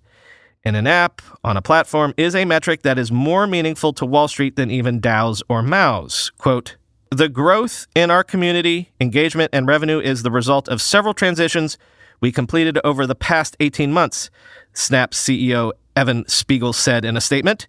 in 0.65 0.75
an 0.75 0.87
app, 0.87 1.23
on 1.45 1.57
a 1.57 1.63
platform, 1.63 2.13
is 2.17 2.35
a 2.35 2.45
metric 2.45 2.83
that 2.83 2.99
is 2.99 3.11
more 3.11 3.47
meaningful 3.47 3.93
to 3.95 4.05
Wall 4.05 4.29
Street 4.29 4.57
than 4.57 4.71
even 4.71 5.01
DAUs 5.01 5.43
or 5.49 5.63
MAUs. 5.63 6.31
Quote, 6.37 6.77
the 7.11 7.29
growth 7.29 7.87
in 7.95 8.11
our 8.11 8.25
community, 8.25 8.91
engagement, 9.01 9.51
and 9.53 9.67
revenue 9.67 10.01
is 10.01 10.23
the 10.23 10.31
result 10.31 10.69
of 10.69 10.83
several 10.83 11.15
transitions 11.15 11.79
we 12.21 12.33
completed 12.33 12.79
over 12.85 13.07
the 13.07 13.15
past 13.15 13.57
18 13.61 13.93
months, 13.93 14.31
Snap 14.73 15.13
CEO 15.13 15.73
Evan 15.97 16.27
Spiegel 16.29 16.73
said 16.73 17.05
in 17.05 17.17
a 17.17 17.21
statement. 17.21 17.67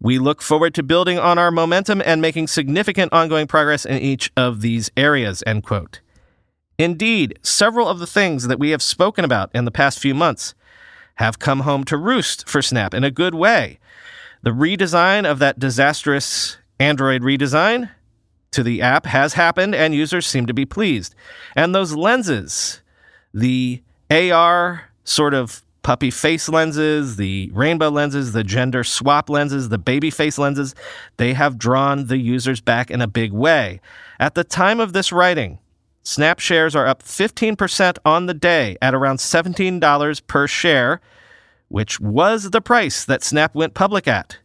We 0.00 0.18
look 0.18 0.40
forward 0.40 0.74
to 0.74 0.82
building 0.82 1.18
on 1.18 1.38
our 1.38 1.50
momentum 1.50 2.02
and 2.04 2.22
making 2.22 2.46
significant 2.46 3.12
ongoing 3.12 3.46
progress 3.46 3.84
in 3.84 3.98
each 3.98 4.32
of 4.36 4.60
these 4.60 4.90
areas, 4.96 5.42
end 5.46 5.64
quote. 5.64 6.00
Indeed, 6.78 7.38
several 7.42 7.86
of 7.86 7.98
the 7.98 8.06
things 8.06 8.46
that 8.46 8.58
we 8.58 8.70
have 8.70 8.82
spoken 8.82 9.24
about 9.24 9.50
in 9.54 9.66
the 9.66 9.70
past 9.70 9.98
few 9.98 10.14
months 10.14 10.54
have 11.16 11.38
come 11.38 11.60
home 11.60 11.84
to 11.84 11.98
roost 11.98 12.48
for 12.48 12.62
Snap 12.62 12.94
in 12.94 13.04
a 13.04 13.10
good 13.10 13.34
way. 13.34 13.78
The 14.42 14.50
redesign 14.50 15.30
of 15.30 15.38
that 15.40 15.58
disastrous 15.58 16.56
Android 16.78 17.20
redesign, 17.20 17.90
to 18.52 18.62
the 18.62 18.82
app 18.82 19.06
has 19.06 19.34
happened, 19.34 19.74
and 19.74 19.94
users 19.94 20.26
seem 20.26 20.46
to 20.46 20.54
be 20.54 20.64
pleased. 20.64 21.14
And 21.54 21.74
those 21.74 21.94
lenses, 21.94 22.80
the 23.32 23.82
AR 24.10 24.90
sort 25.04 25.34
of 25.34 25.62
puppy 25.82 26.10
face 26.10 26.48
lenses, 26.48 27.16
the 27.16 27.50
rainbow 27.52 27.88
lenses, 27.88 28.32
the 28.32 28.44
gender 28.44 28.84
swap 28.84 29.30
lenses, 29.30 29.68
the 29.68 29.78
baby 29.78 30.10
face 30.10 30.38
lenses, 30.38 30.74
they 31.16 31.32
have 31.32 31.58
drawn 31.58 32.06
the 32.06 32.18
users 32.18 32.60
back 32.60 32.90
in 32.90 33.00
a 33.00 33.06
big 33.06 33.32
way. 33.32 33.80
At 34.18 34.34
the 34.34 34.44
time 34.44 34.80
of 34.80 34.92
this 34.92 35.12
writing, 35.12 35.58
Snap 36.02 36.38
shares 36.38 36.74
are 36.74 36.86
up 36.86 37.02
15% 37.02 37.98
on 38.04 38.26
the 38.26 38.34
day 38.34 38.76
at 38.80 38.94
around 38.94 39.18
$17 39.18 40.26
per 40.26 40.46
share, 40.46 41.00
which 41.68 42.00
was 42.00 42.50
the 42.50 42.60
price 42.60 43.04
that 43.04 43.22
Snap 43.22 43.54
went 43.54 43.74
public 43.74 44.08
at. 44.08 44.38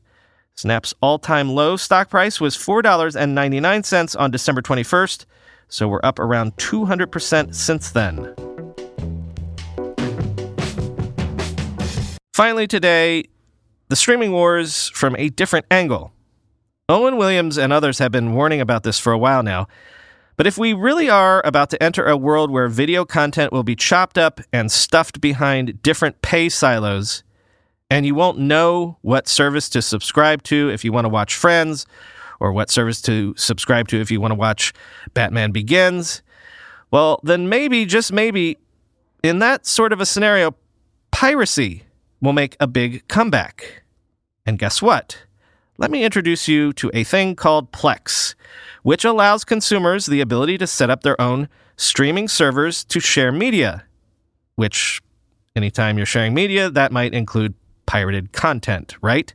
Snap's 0.58 0.94
all 1.02 1.20
time 1.20 1.50
low 1.50 1.76
stock 1.76 2.10
price 2.10 2.40
was 2.40 2.56
$4.99 2.56 4.20
on 4.20 4.32
December 4.32 4.62
21st, 4.62 5.26
so 5.68 5.88
we're 5.88 6.00
up 6.02 6.18
around 6.18 6.56
200% 6.56 7.54
since 7.54 7.92
then. 7.92 8.34
Finally, 12.34 12.68
today, 12.68 13.26
the 13.90 13.98
streaming 13.98 14.32
wars 14.32 14.90
from 14.90 15.14
a 15.18 15.28
different 15.30 15.66
angle. 15.70 16.14
Owen 16.88 17.18
Williams 17.18 17.58
and 17.58 17.74
others 17.74 18.00
have 18.00 18.14
been 18.14 18.34
warning 18.34 18.62
about 18.62 18.84
this 18.84 19.00
for 19.00 19.12
a 19.12 19.18
while 19.18 19.44
now. 19.44 19.68
But 20.38 20.48
if 20.48 20.58
we 20.58 20.72
really 20.72 21.10
are 21.10 21.42
about 21.46 21.70
to 21.72 21.84
enter 21.84 22.06
a 22.06 22.16
world 22.16 22.50
where 22.50 22.68
video 22.70 23.04
content 23.04 23.52
will 23.52 23.64
be 23.64 23.76
chopped 23.76 24.18
up 24.18 24.40
and 24.54 24.72
stuffed 24.72 25.20
behind 25.20 25.82
different 25.82 26.22
pay 26.22 26.48
silos, 26.48 27.24
and 27.90 28.06
you 28.06 28.16
won't 28.16 28.38
know 28.38 28.98
what 29.02 29.28
service 29.28 29.70
to 29.70 29.82
subscribe 29.82 30.44
to 30.44 30.70
if 30.70 30.84
you 30.84 30.92
want 30.92 31.06
to 31.06 31.10
watch 31.10 31.36
Friends 31.36 31.86
or 32.40 32.52
what 32.52 32.70
service 32.70 33.02
to 33.04 33.34
subscribe 33.38 33.88
to 33.90 34.00
if 34.00 34.12
you 34.12 34.20
want 34.20 34.32
to 34.32 34.36
watch 34.36 34.74
Batman 35.14 35.52
Begins. 35.52 36.22
Well, 36.92 37.20
then 37.24 37.50
maybe, 37.50 37.86
just 37.86 38.12
maybe, 38.12 38.58
in 39.24 39.40
that 39.40 39.66
sort 39.66 39.94
of 39.94 40.02
a 40.02 40.06
scenario, 40.06 40.56
piracy 41.12 41.84
will 42.22 42.34
make 42.34 42.56
a 42.60 42.68
big 42.68 43.08
comeback. 43.08 43.84
And 44.46 44.60
guess 44.60 44.82
what? 44.82 45.24
Let 45.78 45.92
me 45.92 46.04
introduce 46.04 46.48
you 46.48 46.72
to 46.74 46.90
a 46.94 47.04
thing 47.04 47.36
called 47.36 47.72
Plex, 47.72 48.36
which 48.84 49.04
allows 49.04 49.44
consumers 49.44 50.06
the 50.06 50.22
ability 50.22 50.58
to 50.60 50.68
set 50.68 50.90
up 50.90 51.04
their 51.04 51.20
own 51.20 51.50
streaming 51.76 52.28
servers 52.28 52.86
to 52.86 53.00
share 53.00 53.32
media. 53.32 53.84
Which, 54.56 55.02
anytime 55.56 55.98
you're 55.98 56.06
sharing 56.06 56.34
media, 56.34 56.70
that 56.70 56.94
might 56.94 57.14
include 57.14 57.56
pirated 57.96 58.34
content, 58.34 58.98
right? 59.02 59.34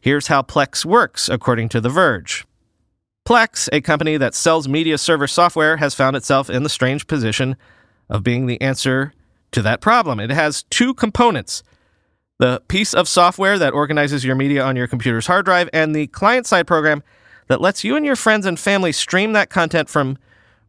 Here's 0.00 0.28
how 0.28 0.40
Plex 0.40 0.82
works, 0.82 1.28
according 1.28 1.68
to 1.68 1.80
The 1.80 1.90
Verge. 1.90 2.46
Plex, 3.28 3.68
a 3.70 3.82
company 3.82 4.16
that 4.16 4.34
sells 4.34 4.66
media 4.66 4.96
server 4.96 5.26
software, 5.26 5.76
has 5.76 5.94
found 5.94 6.16
itself 6.16 6.48
in 6.48 6.62
the 6.62 6.70
strange 6.70 7.06
position 7.06 7.54
of 8.08 8.22
being 8.22 8.46
the 8.46 8.58
answer 8.62 9.12
to 9.50 9.60
that 9.60 9.82
problem. 9.82 10.20
It 10.20 10.30
has 10.30 10.62
two 10.70 10.94
components 10.94 11.62
the 12.38 12.62
piece 12.66 12.94
of 12.94 13.06
software 13.06 13.58
that 13.58 13.74
organizes 13.74 14.24
your 14.24 14.36
media 14.36 14.64
on 14.64 14.74
your 14.74 14.86
computer's 14.86 15.26
hard 15.26 15.44
drive, 15.44 15.68
and 15.74 15.94
the 15.94 16.06
client 16.06 16.46
side 16.46 16.66
program 16.66 17.02
that 17.48 17.60
lets 17.60 17.84
you 17.84 17.94
and 17.94 18.06
your 18.06 18.16
friends 18.16 18.46
and 18.46 18.58
family 18.58 18.90
stream 18.90 19.34
that 19.34 19.50
content 19.50 19.90
from 19.90 20.16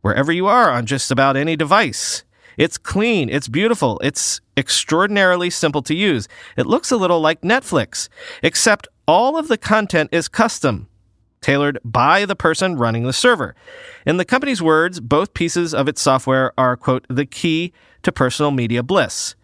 wherever 0.01 0.33
you 0.33 0.45
are 0.45 0.69
on 0.69 0.86
just 0.86 1.09
about 1.09 1.38
any 1.38 1.55
device. 1.55 2.25
It's 2.57 2.77
clean, 2.77 3.29
it's 3.29 3.47
beautiful, 3.47 3.99
it's 4.03 4.41
extraordinarily 4.55 5.49
simple 5.49 5.81
to 5.83 5.95
use. 5.95 6.27
It 6.57 6.65
looks 6.65 6.91
a 6.91 6.97
little 6.97 7.19
like 7.19 7.41
Netflix, 7.41 8.09
except 8.41 8.87
all 9.07 9.37
of 9.37 9.47
the 9.47 9.57
content 9.57 10.09
is 10.11 10.27
custom, 10.27 10.87
tailored 11.41 11.79
by 11.83 12.25
the 12.25 12.35
person 12.35 12.77
running 12.77 13.03
the 13.03 13.13
server. 13.13 13.55
In 14.05 14.17
the 14.17 14.25
company's 14.25 14.61
words, 14.61 14.99
both 14.99 15.33
pieces 15.33 15.73
of 15.73 15.87
its 15.87 16.01
software 16.01 16.53
are, 16.57 16.77
quote, 16.77 17.05
the 17.09 17.25
key 17.25 17.73
to 18.03 18.11
personal 18.11 18.51
media 18.51 18.83
bliss. 18.83 19.35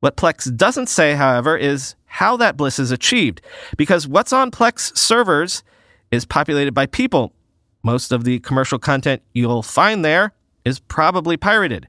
What 0.00 0.16
Plex 0.16 0.54
doesn't 0.56 0.88
say, 0.88 1.14
however, 1.14 1.56
is 1.56 1.94
how 2.06 2.36
that 2.38 2.56
bliss 2.56 2.78
is 2.78 2.90
achieved, 2.90 3.40
because 3.76 4.08
what's 4.08 4.32
on 4.32 4.50
Plex 4.50 4.96
servers 4.96 5.62
is 6.10 6.24
populated 6.24 6.72
by 6.72 6.86
people. 6.86 7.32
Most 7.82 8.10
of 8.10 8.24
the 8.24 8.40
commercial 8.40 8.78
content 8.78 9.22
you'll 9.32 9.62
find 9.62 10.04
there 10.04 10.32
is 10.64 10.80
probably 10.80 11.36
pirated. 11.36 11.86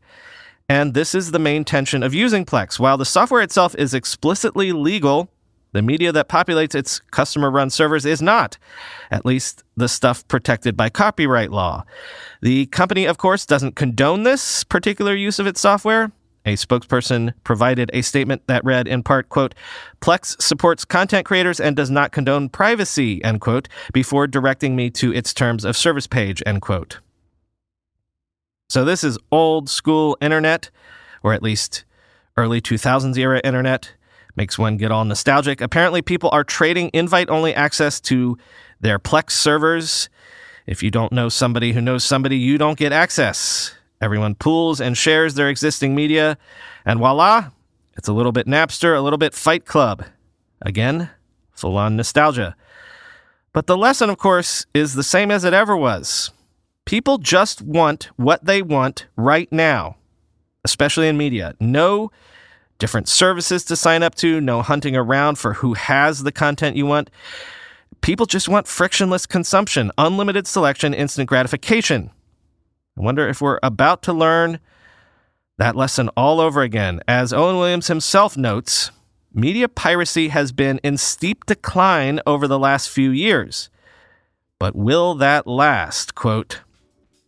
And 0.72 0.94
this 0.94 1.14
is 1.14 1.32
the 1.32 1.38
main 1.38 1.66
tension 1.66 2.02
of 2.02 2.14
using 2.14 2.46
Plex. 2.46 2.80
While 2.80 2.98
the 2.98 3.04
software 3.04 3.42
itself 3.42 3.76
is 3.76 3.94
explicitly 3.94 4.72
legal, 4.72 5.30
the 5.74 5.82
media 5.82 6.14
that 6.14 6.30
populates 6.30 6.74
its 6.74 7.02
customer 7.12 7.52
run 7.52 7.70
servers 7.70 8.06
is 8.06 8.22
not, 8.22 8.58
at 9.12 9.26
least 9.26 9.66
the 9.76 9.90
stuff 9.90 10.26
protected 10.30 10.78
by 10.78 10.88
copyright 10.88 11.52
law. 11.52 11.84
The 12.42 12.68
company, 12.68 13.04
of 13.04 13.18
course, 13.18 13.46
doesn't 13.46 13.76
condone 13.76 14.24
this 14.24 14.64
particular 14.64 15.14
use 15.14 15.40
of 15.40 15.46
its 15.46 15.60
software. 15.60 16.14
A 16.46 16.54
spokesperson 16.54 17.34
provided 17.44 17.92
a 17.94 18.02
statement 18.02 18.48
that 18.48 18.64
read 18.64 18.88
in 18.88 19.04
part, 19.04 19.28
quote, 19.28 19.54
Plex 20.00 20.42
supports 20.42 20.86
content 20.86 21.26
creators 21.26 21.60
and 21.60 21.76
does 21.76 21.92
not 21.92 22.14
condone 22.14 22.48
privacy, 22.48 23.22
end 23.26 23.42
quote, 23.42 23.68
before 23.92 24.26
directing 24.26 24.78
me 24.78 24.90
to 24.92 25.14
its 25.14 25.34
terms 25.34 25.66
of 25.66 25.76
service 25.76 26.08
page, 26.08 26.42
end 26.46 26.62
quote. 26.62 27.00
So 28.72 28.86
this 28.86 29.04
is 29.04 29.18
old 29.34 29.70
school 29.70 30.18
internet, 30.22 30.70
or 31.24 31.34
at 31.34 31.44
least 31.44 31.84
early 32.38 32.62
2000s 32.62 33.18
era 33.18 33.42
internet. 33.44 33.96
Makes 34.38 34.58
one 34.58 34.78
get 34.78 34.94
all 34.94 35.04
nostalgic. 35.04 35.60
Apparently, 35.60 36.02
people 36.02 36.30
are 36.32 36.46
trading 36.46 36.90
invite 36.94 37.30
only 37.30 37.54
access 37.54 38.00
to 38.00 38.38
their 38.80 38.98
Plex 38.98 39.32
servers. 39.32 40.08
If 40.66 40.82
you 40.82 40.90
don't 40.90 41.12
know 41.12 41.28
somebody 41.28 41.74
who 41.74 41.82
knows 41.82 42.06
somebody, 42.06 42.38
you 42.38 42.58
don't 42.58 42.78
get 42.78 42.94
access. 42.94 43.76
Everyone 44.00 44.36
pools 44.36 44.80
and 44.80 44.98
shares 44.98 45.34
their 45.34 45.50
existing 45.50 45.94
media, 45.94 46.38
and 46.86 46.98
voila, 46.98 47.50
it's 47.98 48.08
a 48.08 48.14
little 48.14 48.32
bit 48.32 48.48
Napster, 48.48 48.98
a 48.98 49.02
little 49.02 49.20
bit 49.20 49.34
Fight 49.34 49.66
Club. 49.66 50.06
Again, 50.62 51.10
full 51.52 51.76
on 51.76 51.98
nostalgia. 51.98 52.56
But 53.52 53.68
the 53.68 53.76
lesson, 53.76 54.10
of 54.10 54.18
course, 54.18 54.66
is 54.74 54.94
the 54.94 55.04
same 55.04 55.30
as 55.30 55.44
it 55.44 55.52
ever 55.52 55.76
was. 55.76 56.32
People 56.86 57.18
just 57.18 57.62
want 57.62 58.10
what 58.18 58.46
they 58.46 58.62
want 58.62 59.08
right 59.16 59.52
now, 59.52 59.98
especially 60.64 61.08
in 61.08 61.18
media. 61.18 61.56
No 61.60 62.12
different 62.80 63.08
services 63.08 63.64
to 63.66 63.76
sign 63.76 64.04
up 64.04 64.16
to, 64.16 64.42
no 64.42 64.62
hunting 64.62 64.96
around 64.96 65.38
for 65.38 65.54
who 65.54 65.76
has 65.76 66.24
the 66.24 66.32
content 66.32 66.76
you 66.76 66.86
want. 66.86 67.10
People 68.02 68.26
just 68.26 68.50
want 68.50 68.68
frictionless 68.68 69.28
consumption, 69.28 69.92
unlimited 69.98 70.48
selection, 70.48 70.94
instant 70.94 71.30
gratification. 71.30 72.10
I 72.98 73.02
wonder 73.02 73.28
if 73.30 73.40
we're 73.40 73.60
about 73.62 74.02
to 74.04 74.14
learn 74.14 74.60
that 75.60 75.76
lesson 75.76 76.10
all 76.18 76.40
over 76.40 76.64
again. 76.64 77.02
As 77.08 77.32
Owen 77.32 77.58
Williams 77.58 77.88
himself 77.88 78.36
notes, 78.36 78.90
media 79.32 79.70
piracy 79.70 80.30
has 80.30 80.52
been 80.52 80.80
in 80.84 80.98
steep 80.98 81.46
decline 81.46 82.20
over 82.26 82.48
the 82.48 82.60
last 82.60 82.90
few 82.90 83.12
years. 83.12 83.70
But 84.58 84.76
will 84.76 85.14
that 85.16 85.46
last? 85.46 86.16
Quote, 86.16 86.62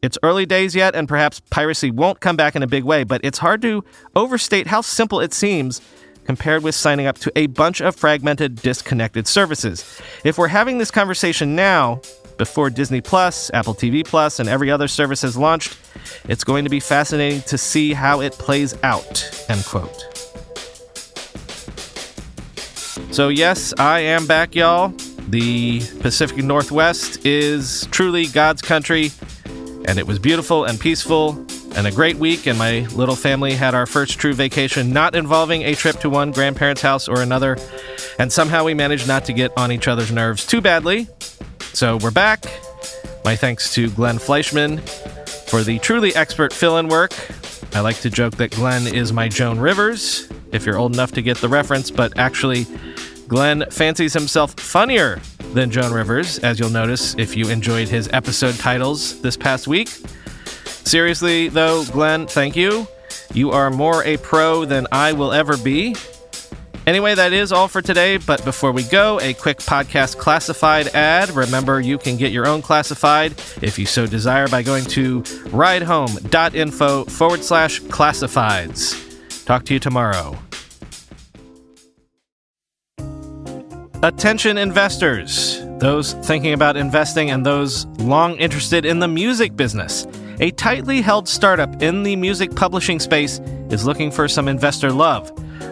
it's 0.04 0.18
early 0.22 0.46
days 0.46 0.76
yet, 0.76 0.96
and 0.96 1.08
perhaps 1.08 1.39
piracy 1.50 1.89
won't 1.89 2.20
come 2.20 2.36
back 2.36 2.58
in 2.58 2.62
a 2.62 2.68
big 2.68 2.84
way, 2.84 3.06
but 3.06 3.22
it's 3.24 3.38
hard 3.38 3.62
to 3.62 3.86
overstate 4.18 4.68
how 4.68 4.82
simple 4.82 5.22
it 5.22 5.34
seems 5.34 5.82
compared 6.26 6.62
with 6.62 6.76
signing 6.76 7.06
up 7.06 7.18
to 7.20 7.32
a 7.38 7.48
bunch 7.48 7.82
of 7.82 7.96
fragmented, 7.96 8.58
disconnected 8.58 9.28
services. 9.28 10.02
If 10.26 10.38
we're 10.38 10.50
having 10.50 10.78
this 10.78 10.92
conversation 10.92 11.56
now, 11.56 12.02
before 12.38 12.70
Disney 12.70 13.00
Plus, 13.00 13.50
Apple 13.54 13.74
TV 13.74 14.06
Plus, 14.06 14.39
and 14.39 14.50
every 14.50 14.70
other 14.70 14.89
service 14.89 15.22
has 15.22 15.38
launched, 15.38 15.78
it's 16.28 16.44
going 16.44 16.66
to 16.66 16.70
be 16.70 16.82
fascinating 16.82 17.42
to 17.44 17.58
see 17.58 17.94
how 17.94 18.20
it 18.20 18.34
plays 18.34 18.76
out. 18.84 19.46
End 19.50 19.63
quote. 19.63 20.10
So, 23.12 23.30
yes, 23.30 23.74
I 23.78 24.00
am 24.00 24.28
back, 24.28 24.54
y'all. 24.54 24.89
The 25.30 25.80
Pacific 26.02 26.44
Northwest 26.44 27.26
is 27.26 27.88
truly 27.92 28.26
God's 28.26 28.62
country, 28.62 29.12
and 29.86 30.00
it 30.00 30.08
was 30.08 30.19
beautiful 30.19 30.65
and 30.65 30.80
peaceful 30.80 31.46
and 31.76 31.88
a 31.88 31.91
great 31.91 32.17
week. 32.17 32.48
And 32.48 32.58
my 32.58 32.82
little 32.93 33.15
family 33.15 33.54
had 33.54 33.76
our 33.76 33.86
first 33.86 34.19
true 34.19 34.34
vacation, 34.34 34.91
not 34.91 35.15
involving 35.15 35.63
a 35.63 35.76
trip 35.76 36.00
to 36.02 36.10
one 36.10 36.32
grandparent's 36.32 36.82
house 36.82 37.08
or 37.08 37.22
another. 37.22 37.58
And 38.19 38.32
somehow 38.32 38.63
we 38.63 38.74
managed 38.74 39.08
not 39.08 39.26
to 39.26 39.34
get 39.34 39.52
on 39.58 39.72
each 39.72 39.88
other's 39.88 40.12
nerves 40.12 40.46
too 40.46 40.62
badly. 40.62 41.08
So 41.74 41.98
we're 41.98 42.12
back. 42.12 42.46
My 43.26 43.36
thanks 43.36 43.74
to 43.76 43.89
Glenn 43.89 44.19
Fleishman 44.19 44.80
for 45.48 45.63
the 45.63 45.80
truly 45.80 46.15
expert 46.15 46.54
fill 46.54 46.78
in 46.78 46.88
work. 46.88 47.13
I 47.76 47.80
like 47.80 48.00
to 48.02 48.10
joke 48.10 48.38
that 48.38 48.52
Glenn 48.52 48.86
is 48.86 49.12
my 49.13 49.28
Joan 49.28 49.60
Rivers, 49.60 50.30
if 50.52 50.65
you're 50.65 50.78
old 50.78 50.93
enough 50.93 51.13
to 51.13 51.22
get 51.22 51.38
the 51.38 51.50
reference, 51.50 51.89
but 51.89 52.17
actually, 52.17 52.67
Glenn 53.28 53.63
fancies 53.72 54.13
himself 54.13 54.54
funnier 54.60 55.19
than 55.54 55.72
Joan 55.72 55.94
Rivers, 55.94 56.39
as 56.39 56.60
you'll 56.60 56.70
notice 56.70 57.16
if 57.18 57.36
you 57.36 57.50
enjoyed 57.50 57.88
his 57.88 58.10
episode 58.12 58.56
titles 58.56 59.22
this 59.22 59.38
past 59.38 59.68
week. 59.68 59.89
Seriously, 60.66 61.50
though, 61.50 61.86
Glenn, 61.86 62.28
thank 62.28 62.56
you. 62.56 62.88
You 63.34 63.52
are 63.52 63.72
more 63.72 64.04
a 64.04 64.18
pro 64.18 64.66
than 64.66 64.88
I 64.92 65.13
will 65.13 65.32
ever 65.32 65.58
be. 65.58 65.96
Anyway, 66.86 67.16
that 67.16 67.32
is 67.32 67.52
all 67.52 67.68
for 67.68 67.82
today. 67.82 68.18
But 68.18 68.44
before 68.44 68.72
we 68.72 68.84
go, 68.84 69.20
a 69.22 69.34
quick 69.34 69.60
podcast 69.60 70.18
classified 70.18 70.89
ad. 70.89 71.30
Remember, 71.32 71.80
you 71.80 71.98
can 71.98 72.18
get 72.18 72.32
your 72.32 72.48
own 72.48 72.62
classified 72.62 73.32
if 73.62 73.80
you 73.80 73.86
so 73.86 74.06
desire 74.06 74.48
by 74.48 74.63
going 74.63 74.84
to 74.86 75.22
ridehome.info 75.22 77.06
forward 77.06 77.44
slash 77.44 77.82
classifieds. 77.82 79.46
Talk 79.46 79.66
to 79.66 79.74
you 79.74 79.80
tomorrow. 79.80 80.38
Attention 84.04 84.58
investors, 84.58 85.62
those 85.80 86.12
thinking 86.26 86.52
about 86.52 86.76
investing 86.76 87.32
and 87.32 87.46
those 87.46 87.86
long 88.00 88.36
interested 88.36 88.84
in 88.84 89.00
the 89.00 89.08
music 89.08 89.56
business. 89.56 90.06
A 90.42 90.52
tightly 90.52 91.00
held 91.00 91.30
startup 91.30 91.82
in 91.82 92.04
the 92.04 92.18
music 92.18 92.54
publishing 92.54 93.00
space 93.00 93.39
is 93.70 93.86
looking 93.86 94.12
for 94.12 94.28
some 94.28 94.50
investor 94.50 94.92
love. 94.92 95.32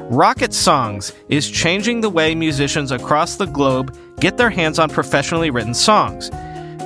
Rocket 0.09 0.53
Songs 0.53 1.11
is 1.27 1.51
changing 1.51 1.99
the 1.99 2.09
way 2.09 2.33
musicians 2.33 2.93
across 2.93 3.35
the 3.35 3.47
globe 3.47 3.97
get 4.21 4.37
their 4.37 4.49
hands 4.49 4.79
on 4.79 4.89
professionally 4.89 5.49
written 5.49 5.73
songs. 5.73 6.31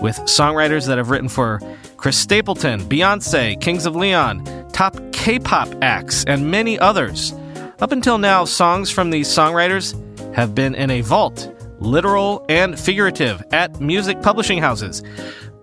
With 0.02 0.18
songwriters 0.22 0.88
that 0.88 0.98
have 0.98 1.12
written 1.12 1.30
for 1.30 1.62
Chris 1.96 2.18
Stapleton, 2.18 2.80
Beyonce, 2.90 3.62
Kings 3.62 3.86
of 3.86 3.96
Leon, 3.96 4.44
top 4.72 4.98
K 5.12 5.38
pop 5.38 5.70
acts, 5.84 6.24
and 6.26 6.50
many 6.50 6.80
others. 6.80 7.36
Up 7.82 7.92
until 7.92 8.18
now, 8.18 8.46
songs 8.46 8.90
from 8.90 9.12
these 9.12 9.28
songwriters 9.28 9.94
have 10.36 10.54
been 10.54 10.76
in 10.76 10.92
a 10.92 11.02
vault, 11.02 11.50
literal 11.80 12.46
and 12.50 12.78
figurative, 12.78 13.42
at 13.52 13.80
music 13.80 14.22
publishing 14.22 14.60
houses. 14.60 15.02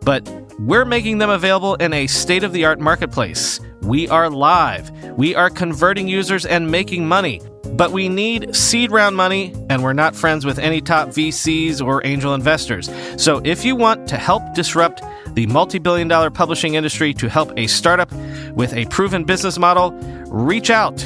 But 0.01 0.29
we're 0.59 0.87
making 0.87 1.19
them 1.19 1.31
available 1.31 1.75
in 1.77 1.93
a 1.93 2.07
state 2.07 2.43
of 2.43 2.53
the 2.53 2.65
art 2.65 2.81
marketplace. 2.81 3.61
We 3.83 4.09
are 4.09 4.31
live. 4.31 4.91
We 5.17 5.35
are 5.35 5.51
converting 5.51 6.09
users 6.09 6.47
and 6.47 6.71
making 6.71 7.07
money. 7.07 7.43
But 7.75 7.93
we 7.93 8.09
need 8.09 8.55
seed 8.57 8.91
round 8.91 9.15
money, 9.17 9.55
and 9.69 9.83
we're 9.83 9.93
not 9.93 10.17
friends 10.17 10.45
with 10.45 10.59
any 10.59 10.81
top 10.81 11.09
VCs 11.09 11.85
or 11.85 12.05
angel 12.07 12.35
investors. 12.35 12.91
So 13.17 13.41
if 13.45 13.65
you 13.65 13.77
want 13.77 14.09
to 14.09 14.17
help 14.17 14.43
disrupt 14.55 15.03
the 15.35 15.47
multi 15.47 15.79
billion 15.79 16.09
dollar 16.09 16.31
publishing 16.31 16.75
industry 16.75 17.15
to 17.15 17.29
help 17.29 17.53
a 17.57 17.67
startup 17.67 18.13
with 18.55 18.73
a 18.75 18.87
proven 18.87 19.25
business 19.25 19.59
model, 19.59 19.93
reach 20.29 20.71
out. 20.71 21.05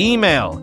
Email 0.00 0.62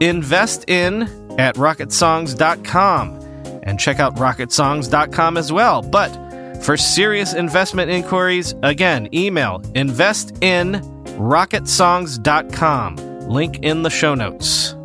investin 0.00 1.25
at 1.38 1.56
rocketsongs.com 1.56 3.20
and 3.62 3.80
check 3.80 3.98
out 3.98 4.16
rocketsongs.com 4.16 5.36
as 5.36 5.52
well. 5.52 5.82
But 5.82 6.62
for 6.62 6.76
serious 6.76 7.34
investment 7.34 7.90
inquiries, 7.90 8.54
again, 8.62 9.08
email 9.14 9.60
investin 9.74 10.82
rocketsongs.com. 11.16 12.96
Link 13.28 13.58
in 13.60 13.82
the 13.82 13.90
show 13.90 14.14
notes. 14.14 14.75